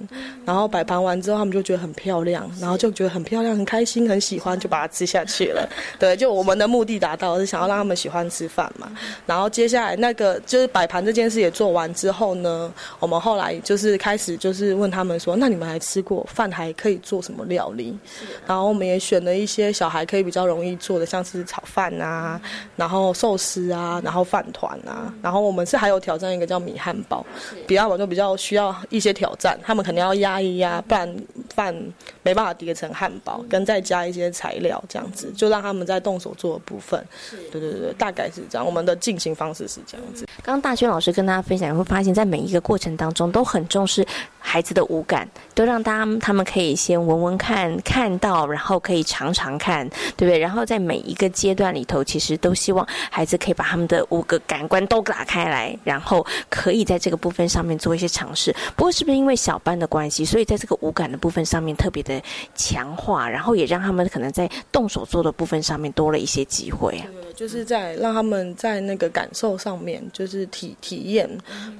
[0.46, 5.68] 然后摆盘完之后，他们就觉得很漂亮，然后就觉得很漂亮，很开心，很喜欢，就把它吃下去了。
[6.00, 8.92] 对，就我们的目的达到，是想要让他们喜欢吃饭嘛。
[9.26, 17.98] 然后接下来那个就是摆盘这件事也做完之后呢，我们后来就是开始就是问他们说，那你们还吃过饭还可以做什么料理？
[18.46, 22.40] 然后我们也选了一些小孩可以比较容易做的，像是炒饭啊，
[22.76, 25.12] 然后寿司啊，然后饭团啊。
[25.22, 27.26] 然后我们是还有挑战一个叫米汉堡，
[27.66, 31.16] 比较我就比较需要一些挑战，他们肯定要压一压，不然
[31.56, 31.76] 饭
[32.24, 35.77] 没办法叠成汉堡，跟再加一些材料这样子，就让他们。
[35.78, 37.06] 我们在动手做的部分，
[37.52, 38.66] 对对对大概是这样。
[38.66, 40.26] 我们的进行方式是这样子。
[40.42, 44.04] 刚刚大轩老师跟大家分享，会发现在每一个过程当中都很重视
[44.40, 49.88] 孩子的五感，都让大家他们可以先闻闻看，看到，然后可以尝尝看，
[50.18, 50.40] 对不对？
[50.40, 58.52] 然后在每一个阶段里头，其实都希望孩子可以把他们的五个感官都打开来，然后可以在这个部分上面做一些尝试。
[58.76, 62.20] 不过，是不是因为小班的关系，所以在这个五感的部分上面特别的
[62.56, 65.57] 强化，然后也让他们可能在动手做的部分。
[65.62, 67.08] 上面多了一些机会啊。
[67.36, 71.30] 就是在让他们在那个感受上面，就是体体验，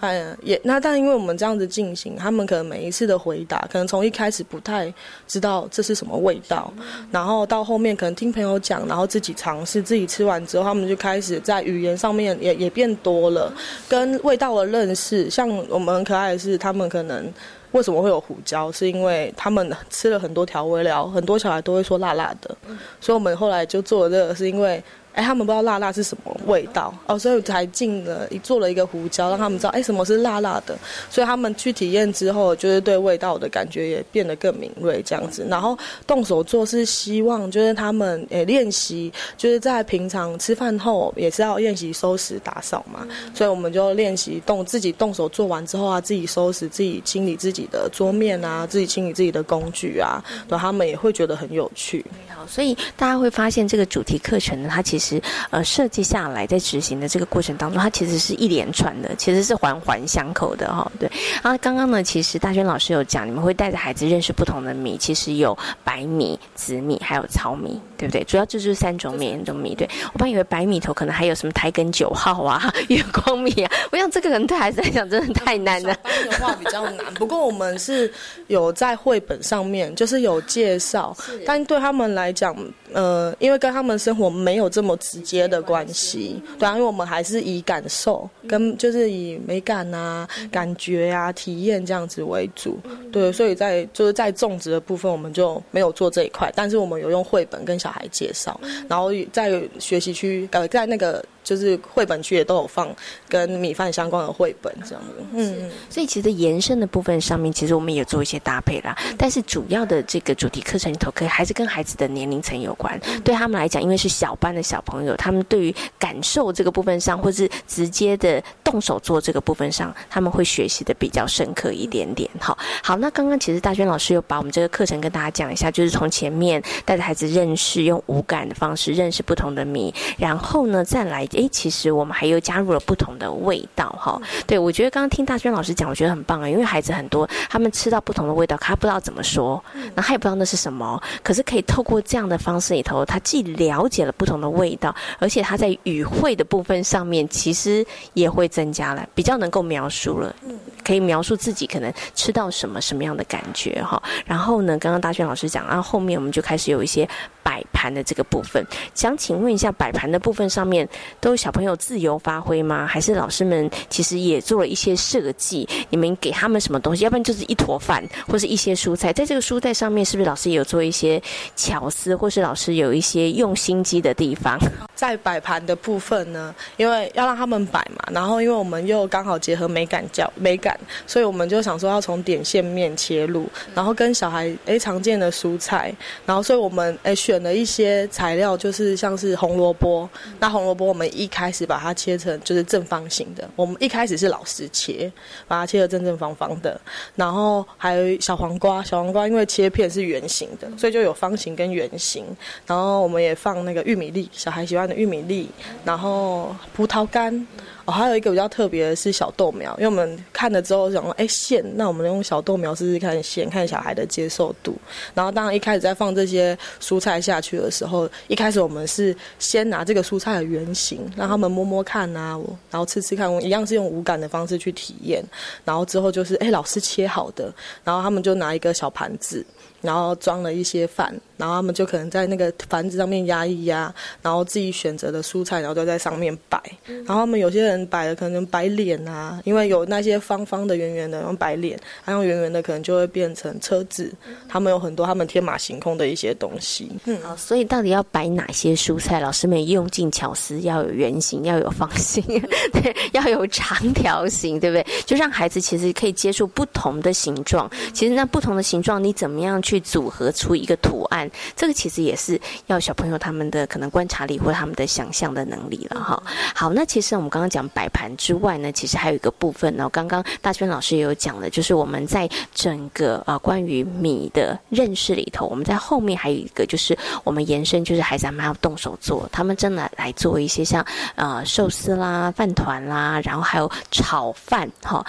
[0.02, 4.94] 嗯，也那但因为我们这样子进行，他们可能每一次的回答，可能从一开始不太
[5.28, 6.72] 知道这是什么味道，
[7.10, 13.52] 然后到后面可能听朋友讲，然后自己尝试，自己吃完之后，他们就开始在语言上面也也变多了，
[13.90, 15.28] 跟味道的认识。
[15.28, 17.34] 像我们很可爱的是，他们可能
[17.72, 22.56] 为什么会有胡椒，是因为他们吃了很多调味料，很多小孩都会说辣辣的，
[23.02, 24.84] 所以我们后来就做了这个，是因为。
[25.18, 30.78] 哎，他们不知道辣辣是什么味道哦，所以才进了做了一个胡椒，让他们知道哎什么是辣辣的。
[31.10, 35.44] 所以他们去体验之后，就是对味道的感觉也变得更敏锐这样子。
[35.50, 35.76] 然后
[36.06, 43.08] 动手做是希望就是他们诶练习，就是在平常吃饭后也是要练习收拾打扫嘛。
[43.34, 52.06] 所以我们就练习动自己动手做完之后啊，自己收拾、自己清理自己的桌面啊，自己清理自己的工具啊，然后他们也会觉得很有趣。
[52.48, 55.07] 所以大家会发现这个主题课程呢，它其实。
[55.16, 60.92] 实呃设计下来，在执行的这个过程当中，它其实是一连串的，其实是环环相扣的哈。
[61.00, 61.10] 对，
[61.44, 68.24] 然后刚刚呢，其实大轩老师有讲，你们会带着孩子认识不同的米，其实有白米、紫米，还有糙米，对不对？
[68.26, 69.74] 主要就是三种米种米。
[69.76, 75.96] 对我本以为白米头可能还有什么台根九号啊、 月光米啊，我想这个可能对孩子来讲真的太难了。
[76.30, 78.12] 的话比较难，不过我们是
[78.48, 82.56] 有在绘本上面就是有介绍，但对他们来讲，
[82.94, 84.87] 呃，因为跟他们生活没有这么。
[84.96, 92.80] 直接的关系，对啊，因为我们还是以感受跟就是以美感啊、感觉啊、体验这样子为主，
[93.12, 101.24] 对，所以在就是在种植的部分，我们就没有做这一块，但是我们有用绘本跟小孩介绍，然后在学习区呃，在那个。
[101.48, 102.94] 就是绘本区也都有放
[103.30, 108.94] 跟米饭相关的绘本这样子，嗯，所以其实延伸的部分上面，其实我们也做一些搭配啦。
[109.18, 113.00] 但是主要的这个主题课程里头，可以还是跟孩子的年龄层有关。
[113.24, 122.30] 对他们来讲，因为是小班的小朋友，他们对于感受这个部分上，或是直接的动手做这个部分上，他们会学习的比较深刻一点点。
[122.42, 131.26] 好，好，那刚刚其实大轩老师又把我们这个课程跟大家讲一下，就是从前面带着孩子认识，用五感的方式认识不同的米，然后呢再来。
[131.38, 134.20] 哎，其实我们还又加入了不同的味道哈。
[134.48, 136.50] 对，我觉得刚刚听大娟老师讲，我觉得很棒啊。
[136.50, 139.64] 因为孩子很多，他们吃到不同的味道，他不知道怎么说，
[139.94, 141.02] 那他也不知道那是什么。
[141.24, 150.36] 可是可以透过这样的方式里头，他既了解了不同的味道，而且他在语汇的部分上面，其实也会增加了，比较能够描述了，
[150.84, 154.02] 可以描述自己可能吃到什么什么样的感觉哈。
[154.26, 157.08] 然后呢，刚刚大轩老师讲，然后后面我们就开始有一些
[157.48, 158.62] 摆盘的这个部分。
[158.94, 160.86] 想请问一下，摆盘的部分上面。
[161.22, 162.86] 都小朋友自由发挥吗？
[162.86, 165.68] 还是老师们其实也做了一些设计？
[165.90, 167.06] 你们给他们什么东西？
[167.06, 169.14] 要不然就是一坨饭，或是一些蔬菜。
[169.14, 171.22] 在这个蔬菜上面，是不是老师也有做一些
[171.56, 174.60] 巧思，或是老师有一些用心机的地方？
[174.94, 185.94] 在摆盘的部分呢，因为要让他们摆嘛，然后因为我们又刚好结合美感教美感，所以我们就想说要从点线面切入，然后跟小孩诶常见的蔬菜，
[186.26, 190.08] 然后所以我们诶选了一些材料，就是像是红萝卜。
[190.40, 191.08] 那红萝卜我们。
[191.18, 195.12] 一开始把它切成就是正方形的，我们一开始是老师切，
[195.48, 196.80] 把它切的正正方方的，
[197.16, 202.24] 然后还有小黄瓜，小黄瓜因为切片是圆形的，所以就有方形跟圆形，
[202.68, 205.50] 然后我们也放那个玉米粒，小孩喜欢的玉米粒，
[205.84, 207.48] 然后葡萄干。
[207.88, 214.78] 哦，还有一个比较特别的是小豆苗，因为我们看了之后想说，哎，线，那我们用小豆苗试试看线，看小孩的接受度。
[215.14, 222.38] 然后，当然一开始在放这些蔬菜下去的时候，一开始我们是先拿这个蔬菜的原型，让他们摸摸看啊，
[222.70, 225.24] 然后吃吃看，一样是用无感的方式去体验。
[225.64, 227.54] 然后之后就是，哎，老师切好的，
[227.86, 229.46] 然后他们就拿一个小盘子。
[229.88, 236.62] 然后装了一些饭，然后他们就可能在那个盘子上面压一压，然后自己选择的蔬菜，然后就在上面摆。
[237.06, 244.14] 然后他们有些人摆的可能摆脸啊，因为有那些方方的、圆圆的，用摆脸；，还用圆圆的，可能就会变成车子。
[244.50, 246.92] 他们有很多他们天马行空的一些东西。
[247.06, 249.22] 嗯，好，所以到底要摆哪些蔬菜？
[249.22, 252.22] 老师们用尽巧思，要有圆形，要有方形，
[252.74, 254.86] 对，要有长条形，对不对？
[255.06, 257.72] 就让孩子其实可以接触不同的形状。
[257.94, 261.30] 其实那不同的形状，你怎么样去组合出一个图案？
[261.56, 266.22] 这个其实也是要小朋友他们的可能观察力或他们的想象的能力了哈。
[266.56, 269.90] 好，那其实我们刚刚讲摆盘之外呢，其实还有一个部分呢。
[269.92, 285.06] 刚刚大轩老师也有讲的，就是我们在整个啊关于米的认识里头，我们在后面还有一个就是我们延伸，就是孩子们要动手做，他们真的来做一些像呃寿司啦、饭团啦，然后还有炒饭哈。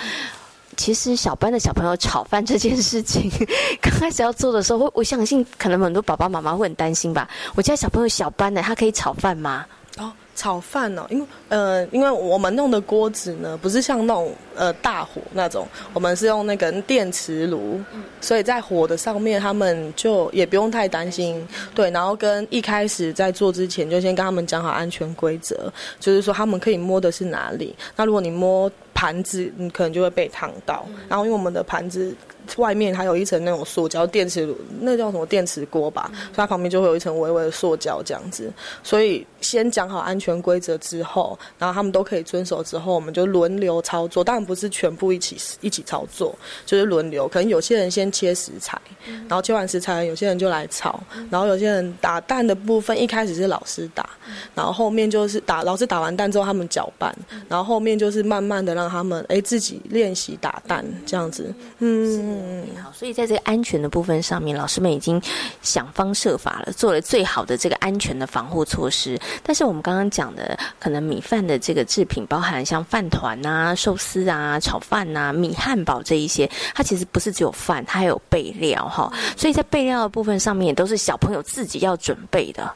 [0.78, 3.28] 其实小班的小朋友炒饭这件事情，
[3.82, 7.28] 刚开始要做的时候，我相信可能很多爸爸妈妈会很担心吧。
[7.56, 9.66] 我家小朋友小班的，他可以炒饭吗？
[9.98, 17.80] 哦，炒饭哦，因为呃，因为我们弄的锅子呢，不是像那种呃大火那种，我们是用那个电磁炉，
[18.20, 21.46] 所以在火的上面，他们就也不用太担心。
[21.74, 27.74] 对，然后跟一开始在做之前，就先跟他们讲好安全规则，就是说他们可以摸的是哪里。
[27.96, 30.84] 那如果你摸盘子，你可能就会被烫到。
[31.08, 32.14] 然后因为我们的盘子。
[32.56, 36.10] 外面还有一层那种塑胶电磁炉，那叫什么电磁锅吧？
[36.14, 38.50] 所以它旁边就会有一层微微的塑胶这样子。
[38.82, 44.24] 所以先讲好安全规则之后，然后他们都可以遵守之后，我们就轮流操作。
[44.24, 47.28] 当然不是全部一起一起操作，就是轮流。
[47.28, 48.80] 可能有些人先切食材，
[49.28, 50.98] 然后切完食材，有些人就来炒，
[51.30, 54.08] 然后有些人打蛋的部分一开始是老师打，
[54.54, 57.14] 然后后面就是打老师打完蛋之后他们搅拌，
[57.48, 61.98] 然后后面就是慢慢的让他们哎自己练习打蛋这样子，嗯。
[61.98, 65.20] 嗯，好，所以在这个安全的部分上面，老师们已经
[65.62, 69.18] 想方设法了，做了最好的这个安全的防护措施。
[69.42, 79.12] 但是我们刚刚讲的，可能米饭的这个制品，包含像饭团啊、寿司啊、炒饭啊、米汉堡这一些，它其实不是只有饭，它还有备料哈。
[79.36, 82.70] 所以在备料的部分上面，也都是小朋友自己要准备的。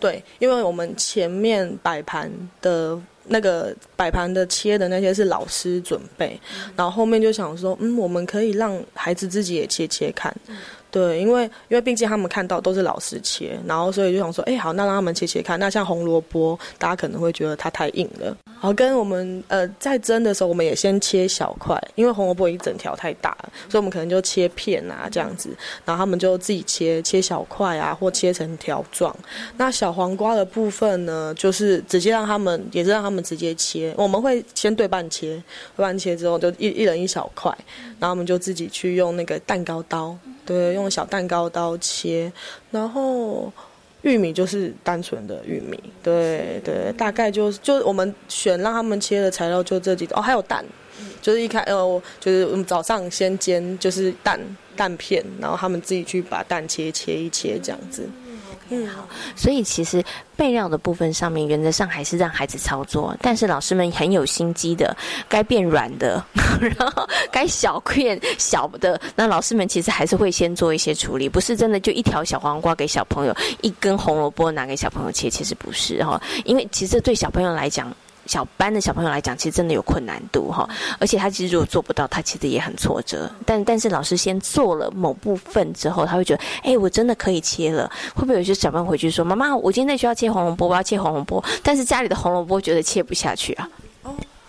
[0.00, 2.30] 对，因为我们前面摆盘
[2.60, 3.00] 的。
[3.26, 6.38] 那个摆盘的切的那些是老师准备，
[6.76, 10.30] 然后后面就想说，嗯，我们可以让孩子自己也切切看。
[10.94, 15.58] 对，因为因为毕竟他们看到都是老师切，然后所以就想说，哎，好，那让他们切切看。
[15.58, 18.36] 那像红萝卜，大家可能会觉得它太硬了。
[18.60, 25.50] 好，跟我们呃在蒸的时候，我们也先切小块，因为红萝卜一整条太大了，所以我们可能就切片啊这样子。
[25.84, 29.12] 然后他们就自己切切小块啊，或切成条状。
[29.56, 33.92] 那小黄瓜的部分呢，就是直接让他们，也是让他们直接切。
[33.98, 35.42] 我们会先对半切，
[35.76, 37.52] 对半切之后就一一人一小块，
[37.98, 40.16] 然后我们就自己去用那个蛋糕刀。
[40.44, 42.32] 对，用小蛋糕刀切，
[42.70, 43.52] 然后
[44.02, 50.64] 玉米就是单纯的玉米，对对，大概就就我们选让他们切的材料就这几种哦，还有蛋，
[51.22, 54.38] 就是一开呃，就是我们早上先煎就是蛋
[54.76, 58.08] 蛋片，然后他们自己去把蛋切切一切这样子。
[58.70, 59.06] 嗯，好，
[59.36, 60.02] 所以其实
[60.36, 64.96] 备料的部分上面，原则上还是让孩子操作，但是老师们很有心机的，
[65.28, 66.24] 该变软的，
[66.60, 77.94] 然后该小片小的，那老师们其实还是会先做一些处理，不是真的就一条小黄瓜给小朋友，一根红萝卜拿给小朋友切，其实不是哈，因为其实对小朋友来讲。
[78.26, 80.68] 小班的小朋友来讲，其实真的有困难度哈，
[80.98, 83.30] 而且他其实如果做不到，他其实也很挫折。
[83.44, 87.90] 但但是老师先做了某部分之后，他会觉得，哎，我真的可以切了。
[88.14, 93.68] 会不会有些小朋友回去说，妈妈，我今天在学校切红萝卜，我要切红萝卜，但是家里的红萝卜觉得切不下去啊？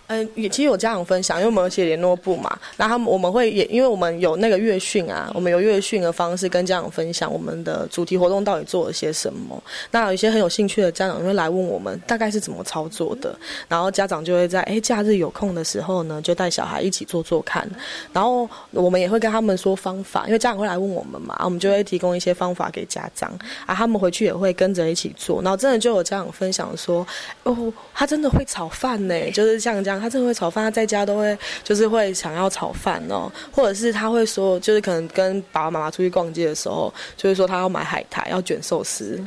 [0.07, 9.59] 嗯，也其实有家长分享，因为我们有写联络簿嘛，那他们我们会也因为我们有那个月训啊，我们有月训的方式跟家长分享我们的主题活动到底做了些什么。
[9.89, 13.35] 那有一些很有兴趣的家长会来问我们大概是怎么操作的，
[13.67, 17.67] 然后家长就会在哎假日有空的时候呢，就带小孩一起做做看，
[18.13, 23.31] 然后我们也会跟他们说方法，因为家长会来问我们嘛，我们就会提供一些方法给家长
[23.65, 27.05] 啊，他们回去也会跟着一起做，然后真的就有家长分享说，
[27.41, 29.94] 哦，他真的会炒饭呢，就是像这样。
[29.99, 39.23] 他真的会炒饭，他在家都会就是会想要炒饭哦，或者是他会说，就是可能跟爸爸妈妈出去逛街的时候，就是说他要买海苔，要卷寿司。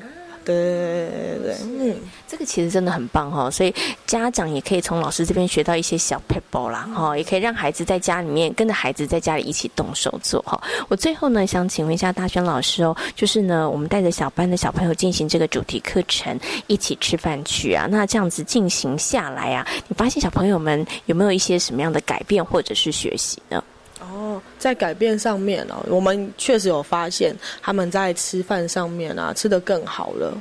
[0.55, 1.97] 对对对，嗯，
[2.27, 3.75] 这个其实真的很棒哈，所以
[4.07, 10.59] 家长也可以从老师这边学到一些小 paper 啦哈，也可以让孩子在家里面跟着孩子在家里一起动手做哈。
[10.89, 23.63] 我最后呢，想请问一下大轩老师哦，就是呢，我们带着小班的小朋友进行这个主题课程，一起吃饭去啊，那这样子进行下来啊，你发现小朋友们有没有一些什么样的改变或者是学习呢？
[24.59, 30.33] 在改变上面哦，我们确实有发现他们在吃饭上面啊吃得更好了，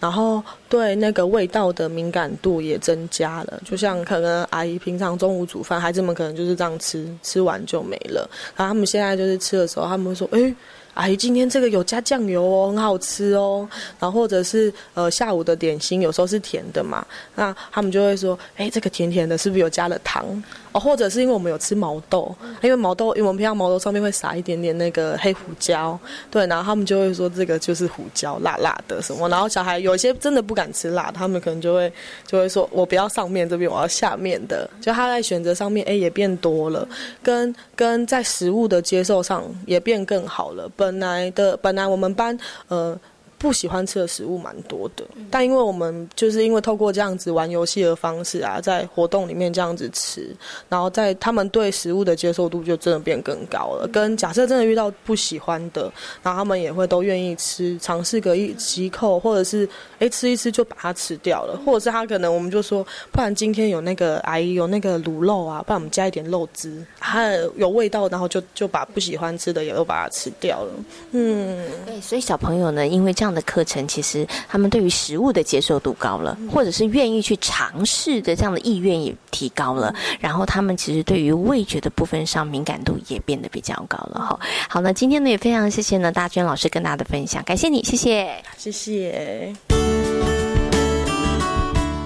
[0.00, 3.60] 然后对那个味道的敏感度也增加了。
[3.64, 8.28] 就像可能阿姨平常中午煮饭，孩子们可能就是这样吃，吃完就没了。
[8.56, 10.54] 然后他们现在就是吃的时候，他们会说：“哎。”
[10.96, 13.68] 阿姨，今天这个有加酱油哦，很好吃哦。
[14.00, 20.24] 然后或者是呃下午的点心，有时候是甜的嘛，那他们就会说，哎，这个甜甜的，是不是有加了糖？
[20.72, 25.98] 哦，或者是因为我们有吃毛豆，因为毛豆，因为我们平常毛豆上面会撒一点点那个黑胡椒，
[26.30, 29.28] 对，然后他们就会说这个就是胡椒，辣辣的什么。
[29.28, 31.92] 然后小孩有一些真的不敢吃辣，他们可能就会
[32.26, 34.68] 就会说我不要上面这边，我要下面的。
[34.80, 36.86] 就他在选择上面，哎，也变多了，
[37.22, 40.70] 跟跟在食物的接受上也变更好了。
[40.76, 42.96] 本本来的本来我们班呃
[43.38, 50.34] 不喜欢吃的食物蛮多的，但因为我们就是因为透过这样子玩游戏的方式啊，在活动里面这样子吃，
[50.68, 53.86] 然后在他们对食物的接受度就真的变更高了。
[53.92, 59.68] 跟假设真的遇到不喜欢的，然后他们也会都愿意吃，尝试个一几口，或者是
[59.98, 62.82] 哎吃一吃就把它吃掉了，或者是他可能我们就说，
[63.12, 70.72] 不然今天有那个阿姨有那个卤肉啊，不然我们加一点肉汁，它有味道，然后就就把不喜欢吃的也都把它吃掉了。
[71.12, 84.38] 嗯，对，所以小朋友呢，因为这样的课程，其实他们对于食物的接受度高了，或者是愿意去尝试的这样的意愿也提高了，然后他们其实对于味觉的部分上敏感度也变得比较高了哈。
[84.68, 89.54] 好，那今天呢也非常谢谢呢大娟老师跟大家的分享，感谢你，谢谢，谢谢。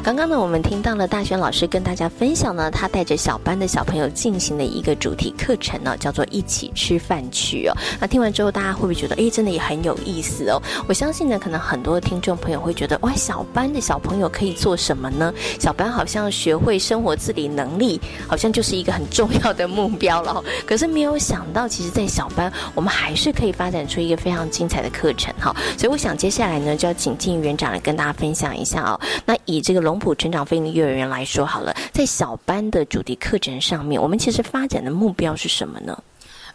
[0.03, 7.77] 刚刚呢，我们听到了大轩老师跟大家分享呢，他带着小班的小朋友进行的一个主题课程呢，叫做“一起吃饭去”哦。
[8.01, 10.61] 那听完之后，大家会不会觉得，哎，真的也很有意思哦？
[10.89, 15.33] 我相信呢，可能很多听众朋友会觉得，哇，小班的小朋友可以做什么呢？
[15.59, 20.43] 小班好像学会生活自理能力，好像就是一个很重要的目标了。
[20.67, 25.55] 可是没有想到，其实，在小班，我们还是可以发展出一个非常精彩的课程哈。
[25.77, 28.99] 所以，我想接下来呢，就要请静园长来跟大家分享一下哦。
[29.27, 36.01] 那以这个龙普成长飞行幼儿园来说好了，在小班的主题课程上面，我们其实发展的目标是什么呢？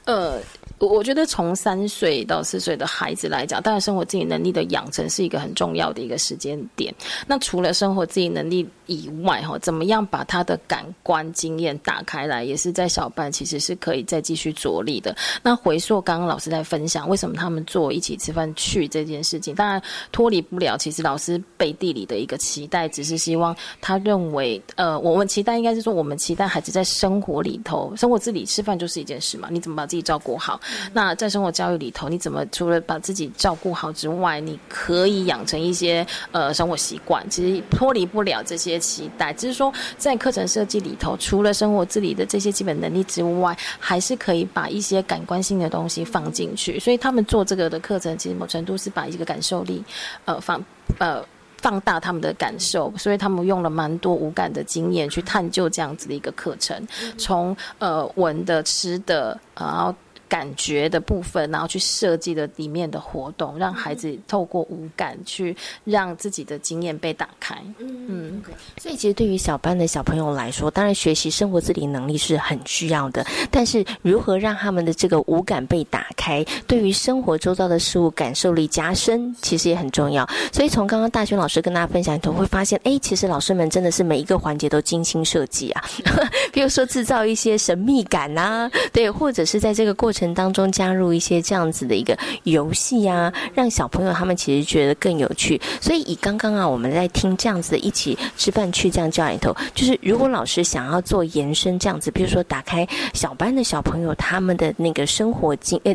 [0.06, 0.40] 呃。
[0.78, 6.94] 我觉得从三岁到四岁的孩子来讲，当然生活自理能力的养成是一个很重要的一个时间点。
[7.26, 15.16] 那除了生活自理能力以外，哈，怎么样把他的感官经验打开来，也是在小班其实是可以再继续着力的。
[15.42, 19.82] 那回溯刚刚老师在分享，为什么他们做一起吃饭去这件事情，当然
[20.12, 20.76] 脱离不了。
[20.78, 30.60] 其实老师背地里的一个期待，只是希望他认为，呃，我们期待应该是说，我们期待孩子在生活里头，生活自理吃饭就是一件事嘛，你怎么把照顾好？
[30.94, 37.28] 那在生活教育里头，你怎么除了把自己照顾好之外，你可以养成一些呃生活习惯？
[37.30, 46.80] 其实脱离不了这些期待，只是说在课程设计里头，除了生活自理的这些基本能力之外，还是可以把一些感官性的东西放进去。
[46.80, 49.84] 所以他们做这个的课程，其实某程度是把一个感受力
[50.26, 50.64] 呃放
[51.00, 51.24] 呃
[51.66, 56.80] 放大他们的感受，所以他们用了蛮多无感的经验去探究这样子的一个课程，
[57.18, 59.92] 从呃闻的、吃的，然后。
[60.28, 67.56] 感觉的部分，然后去设计的里面的活动，让孩子透过五感去让自己的经验被打开。
[67.80, 68.42] 嗯，
[68.78, 80.28] 所以其实对于小班的小朋友来说，当然学习生活自理能力是很需要的，但是如何让他们的这个五感被打开，对于生活周遭的事物感受力加深，其实也很重要。
[80.52, 85.84] 所以从刚刚大轩老师跟大家分享你都，会发现，哎，其实老师们真的是每一个环节都精心设计啊，
[86.52, 95.60] 比如说制造一些神秘感啊，对，或者是在这个过程当中加入一些这样子的一个游戏啊，让小朋友他们其实觉得更有趣。
[95.82, 105.94] 所以以刚刚啊，我们在听这样子的一起吃饭去这样教里头，就是如果老师想要做延伸这样子，比如说打开小班的小朋友他们的那个生活经呃。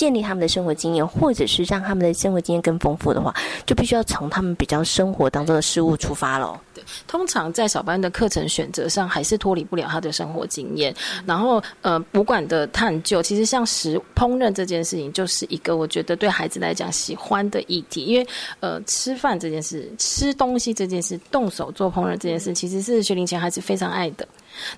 [0.00, 3.34] 建立他们的生活经验，或者是让他们的生活经验更丰富的话，
[3.66, 6.58] 就必须要从他们比较生活当中的事物出发喽。
[6.72, 10.94] 对，通常在小班的课程选择上，还是脱离不了他的生活经验。
[11.26, 18.04] 然后，呃，不管的探究，其实像食烹饪这件事情，就是一个我觉得对孩子来讲喜欢的议题。
[18.04, 18.26] 因为，
[18.60, 24.26] 呃，吃饭这件事，吃东西这件事，动手做烹饪这件事，其实是学龄前孩子非常爱的。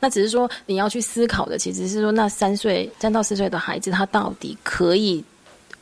[0.00, 5.24] 那只是说，你要去思考的，其实是说，那三岁、三到四岁的孩子，他到底可以。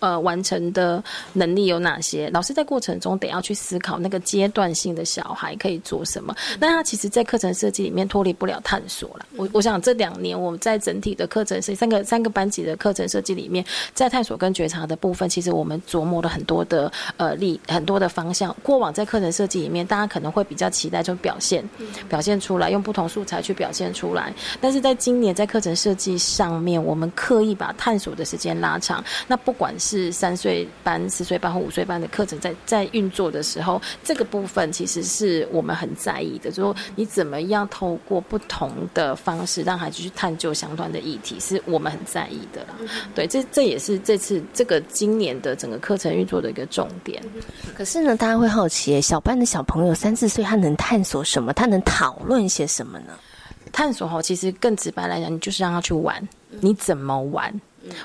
[0.01, 2.29] 呃，完成的能力有哪些？
[2.31, 6.35] 老师在过程中得要去思考那个阶段性的小孩可以做什么。
[6.59, 9.27] 那他其实，在课程设计里面脱离不了探索了。
[9.37, 18.55] 我我想这两年我们在整体的课程设三个三个班级的课程设计里面，在探索跟觉察的部分，其实我们琢磨了很多的呃力很多的方向。
[18.63, 21.63] 过往在课程设计里面，大家可能会比较期待就表现
[22.09, 24.33] 表现出来，用不同素材去表现出来。
[24.61, 29.05] 但是在今年在课程设计上面，我们刻意把探索的时间拉长。
[29.27, 36.49] 那不管是是三岁班、四岁班或五岁班的课程，在在运作的时候，这个部分其实是我们很在意的。
[36.53, 42.65] 就说你怎么样透过不同的方式，让孩子去探究相关的议题，是我们很在意的。
[43.17, 47.21] 对，这这也是这次这个今年的整个课程运作的一个重点。
[47.77, 51.53] 可是呢，大家会好奇，小班的小朋友三四岁，他能探索什么？
[51.53, 53.19] 他能讨论些什么呢？
[53.73, 56.29] 探索哈，其实更直白来讲，你就是让他去玩，
[56.61, 57.53] 你怎么玩？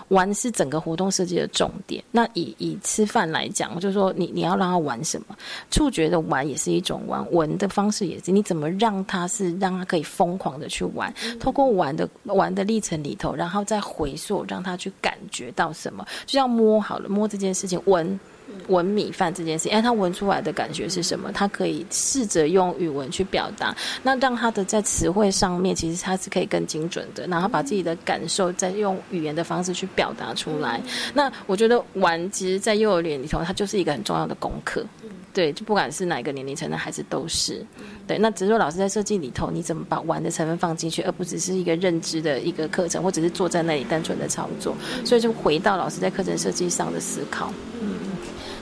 [0.10, 2.04] 玩是整个活动设计的重点。
[2.12, 5.36] 那以以吃饭来讲，就是说你你要让他玩什么？
[5.70, 8.32] 触觉的玩也是一种玩，闻的方式也是。
[8.32, 11.14] 你怎么让他是让他可以疯狂的去玩？
[11.40, 16.06] 透过玩的玩的历程里头，然后再回溯，让他去感觉到什么？
[16.26, 18.20] 就像摸好了，摸这件事情，闻
[18.68, 21.32] 闻米饭这件事，哎，他闻出来的感觉是什么？
[21.32, 30.82] 他可以试着用语文去表达，那让他的在词汇上面，其实他是可以更精准的，然后把自己的感受再用语言的方式去表达出来。
[31.14, 34.86] 那我觉得玩，其实，在幼儿园里头，它就是一个很重要的功课。
[35.34, 37.62] 对，就不管是哪个年龄层的孩子都是。
[38.08, 44.74] 对，那只是说老师在设计里头，你怎么把玩的成分放进去，而不只是一个认知的一个课程，或者是坐在那里单纯的操作。
[45.04, 47.52] 所以就回到老师在课程设计上的思考。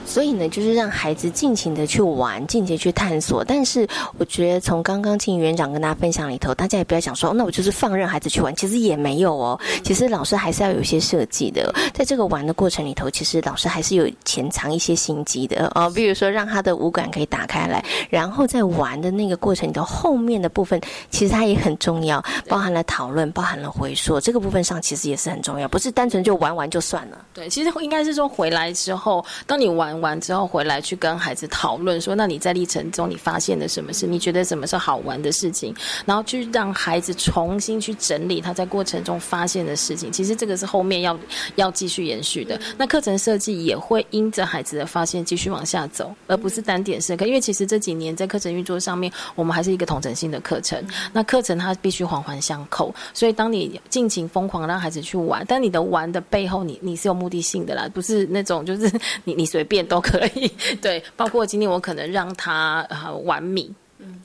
[0.06, 3.42] 所以呢，就是让孩子尽情的去玩，尽情去探索。
[3.42, 3.86] 但是，
[4.18, 8.54] 我觉得从刚刚青园长跟大家分享里头，大家也不要想说，那我就是放任孩子去玩。
[8.54, 11.74] 其实也没有哦，其实老师还是要有一些设计的。
[11.92, 15.90] 在这个玩的过程里头，其实老师还是有潜藏一些心机的哦。
[15.90, 20.80] 比如说，让他的五感可以打开来，然后在玩的那个过程里头，后面的部分
[21.10, 24.20] 其实它也很重要，包含了讨论，包含了回溯。
[24.20, 27.18] 这个部分上其实也是很重要，不是单纯就玩玩就算了。
[27.32, 29.93] 对，其实应该是说回来之后，当你玩。
[30.00, 34.06] 完之后回来去跟孩子讨论说，那你在历程中你发现了什么事？
[34.06, 35.74] 你觉得什么是好玩的事情？
[36.06, 40.10] 然后去让孩子重新去整理他在过程中发现的事情。
[40.10, 41.18] 其实这个是后面要
[41.56, 42.58] 要继续延续的。
[42.78, 47.26] 那课程设计也会因着孩子的发现继续往下走，而不是单点式课。
[47.26, 50.82] 因为其实这几年在课程运作上面，我们还是一个同整性的课程。
[51.12, 58.90] 那课程它必须环环相扣，所以当你尽情疯狂让孩子去玩，但你的玩的背后，你你是有目的性的啦，不是那种就是
[59.24, 59.83] 你你随便。
[59.86, 60.48] 都可以，
[60.82, 63.72] 对，包括今天我可能让他呃玩米。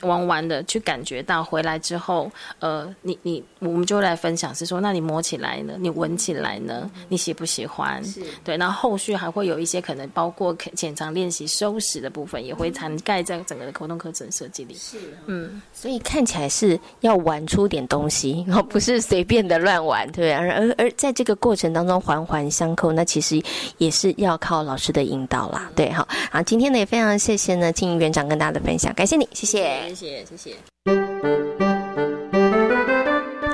[0.02, 2.30] 玩玩的去感觉到回来之后，
[2.60, 5.76] 呃，你你我们就来分享是说，那你摸起来呢？
[5.80, 6.92] 你闻起来呢？
[7.08, 8.04] 你喜不喜欢？
[8.04, 14.74] 是对，那后后续还会有一些可能包括浅尝练习收拾的部分，也会涵盖在整个的活动课程设计里。
[14.74, 14.98] 是，
[15.28, 23.40] 嗯，所以看起来是要玩出点东西，然后不是随便的乱玩，对而而而在这个过程当中环环相扣，那其实
[23.78, 25.70] 也是要靠老师的引导啦。
[25.76, 29.89] 对，好，好，今天呢也非常谢谢呢金园长跟大家的分享，感谢你，谢谢。
[29.90, 31.69] 谢谢，谢谢。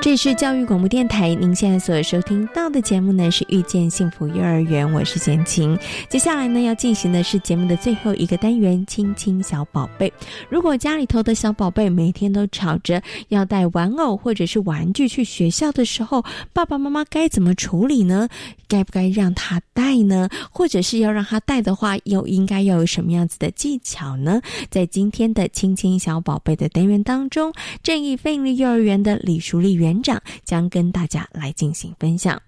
[0.06, 5.76] 这是教育广播电台，您现在所收听到的节目呢是遇见幸福幼儿园，我是贤琴。
[6.08, 10.12] 接下来呢要进行的是节目的最后一个单元——亲亲小宝贝。
[10.48, 18.28] 如果家里头的小宝贝每天都吵着要带玩偶或者是玩具去学校的时候，爸爸妈妈该怎么处理呢？
[18.68, 20.28] 该不该让他带呢？
[20.52, 24.40] 或者是要让他带的话，又应该要有什么样子的技巧呢？
[24.70, 27.52] 在今天的亲亲小宝贝的单元当中，
[27.82, 32.40] 正义飞利幼儿园的李淑丽园长将跟大家来进行分享。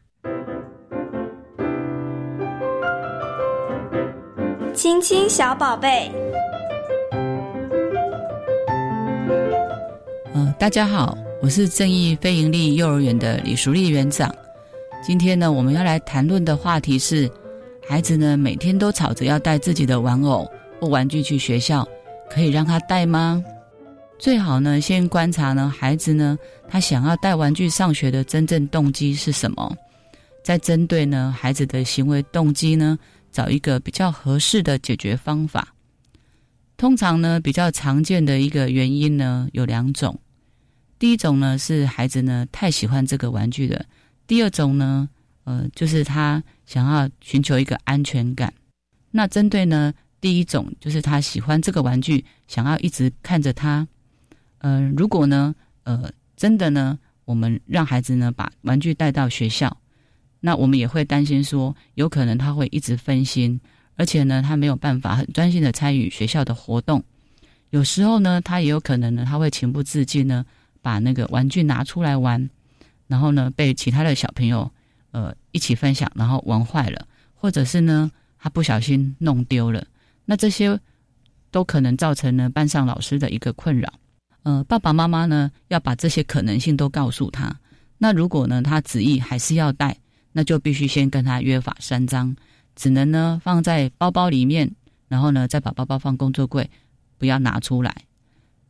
[4.74, 6.08] 亲亲小宝贝，
[10.34, 14.32] 嗯，大家好，我是正义非营利幼儿园的李淑丽园长。
[15.02, 17.28] 今天呢，我们要来谈论的话题是：
[17.88, 20.48] 孩子呢每天都吵着要带自己的玩偶
[20.80, 21.84] 或玩具去学校，
[22.30, 23.42] 可以让他带吗？
[24.18, 26.36] 最好呢，先观察呢孩子呢
[26.68, 29.76] 他想要带玩具上学的真正动机是什么，
[30.42, 32.98] 再针对呢孩子的行为动机呢，
[33.30, 35.72] 找一个比较合适的解决方法。
[36.76, 40.18] 通常呢，比较常见的一个原因呢有两种，
[40.98, 43.84] 第一种呢是孩子呢太喜欢这个玩具了。
[44.26, 45.08] 第二种呢，
[45.44, 48.52] 呃，就是他想要寻求一个安全感。
[49.12, 53.86] 那针对呢，第一种就是他喜欢这个玩具，想要一直看着它。
[54.58, 55.54] 嗯，如果呢，
[55.84, 59.76] 呃，真的呢，我们让孩子呢把玩具带到学校，
[60.40, 63.60] 那我们也会担心说，有可能他会一直分心，
[63.96, 67.02] 而且呢，他没有办法很专心的参与学校的活动。
[67.70, 70.44] 有时候呢，他也有可能呢，他会情不自禁呢，
[70.80, 72.48] 把那个玩具拿出来玩。
[73.06, 74.70] 然后呢，被其他的小朋友
[75.12, 79.86] 呃一起分享，然后玩坏了，或者是呢，他不小心弄丢了，
[80.26, 80.78] 那这些
[81.50, 83.90] 都可能造成呢班上老师的一个困扰。
[84.48, 87.54] 呃，爸爸妈妈呢要把这些可能性都告诉他。
[87.98, 89.94] 那如果呢他执意还是要带，
[90.32, 92.34] 那就必须先跟他约法三章，
[92.74, 94.70] 只能呢放在包包里面，
[95.06, 96.70] 然后呢再把包包放工作柜，
[97.18, 97.94] 不要拿出来。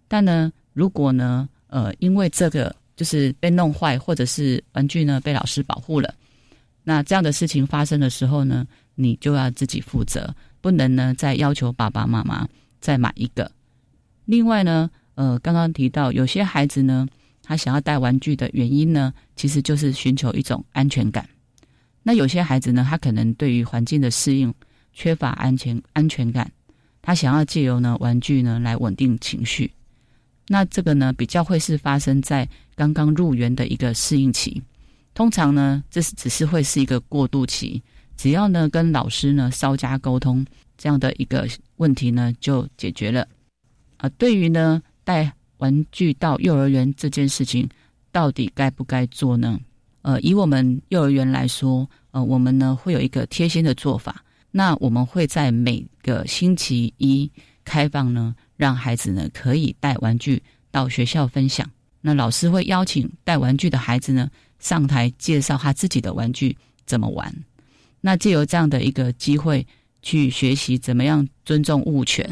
[0.08, 2.74] 但呢，如果呢呃因为这个。
[2.98, 6.12] 就是被弄坏，或者是玩具呢被老师保护了，
[6.82, 8.66] 那这样的事情发生的时候呢，
[8.96, 12.48] 你就要自己负责，不能呢再要求爸爸妈妈
[12.80, 13.48] 再买一个。
[14.24, 17.04] 另外呢，呃，刚刚提到有些孩子呢，
[17.42, 21.28] 他想要带玩具的原因呢，其实就是寻求一种安全感。
[22.04, 24.54] 那有些孩子呢，他可能对于环境的适应
[24.92, 26.48] 缺乏安全安全感，
[27.02, 29.68] 他想要借由呢玩具呢来稳定情绪。
[30.46, 34.62] 那这个呢，比较会是发生在刚刚入园的一个适应期。
[35.14, 37.82] 通常呢，这是只是会是一个过渡期。
[38.16, 40.46] 只要呢跟老师呢稍加沟通，
[40.76, 41.48] 这样的一个
[41.78, 43.26] 问题呢就解决了。
[43.96, 47.66] 啊，对于呢带玩具到幼儿园这件事情，
[48.12, 49.58] 到底该不该做呢？
[50.02, 57.30] 呃，以我们幼儿园来说，呃，我们呢会有一个贴心的做法，那我们会在每个星期一
[57.64, 61.66] 开放呢，让孩子呢可以带玩具到学校分享。
[62.02, 64.28] 那老师会邀请带玩具的孩子呢
[64.58, 66.54] 上台介绍他自己的玩具
[66.84, 67.34] 怎么玩。
[68.02, 69.66] 那借由这样的一个机会
[70.02, 72.28] 去学习怎么样尊重物权。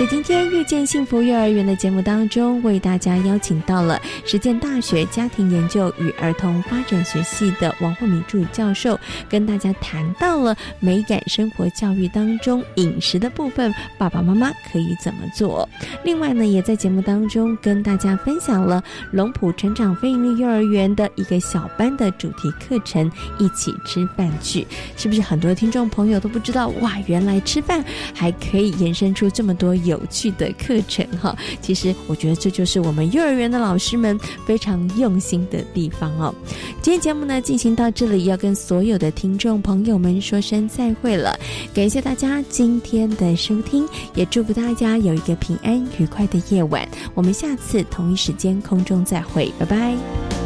[0.00, 8.98] 在今天遇见幸福幼儿园的节目当中，为大家邀请到了实践大学家庭研究与儿童发展学系的王慧敏助理教授，
[9.28, 15.68] 跟大家谈到了美感生活教育当中饮食的部分，爸爸妈妈可以怎么做？
[16.02, 24.66] 另外呢，也在节目当中跟大家分享了龙浦成长非盈利幼儿园的一个小班的主题课程——一起吃饭去。
[24.96, 26.68] 是不是很多听众朋友都不知道？
[26.80, 27.84] 哇，原来吃饭
[28.14, 36.34] 还可以延伸出这么多有趣的课程哈，其实我觉得这就是我们幼儿园的老师们非常用心的地方哦。
[36.80, 41.38] 今天节目呢进行到这里，要跟所有的听众朋友们说声再会了，
[41.74, 46.88] 感谢大家今天的收听，也祝福大家有一个平安愉快的夜晚。
[47.14, 50.39] 我们下次同一时间空中再会，拜拜。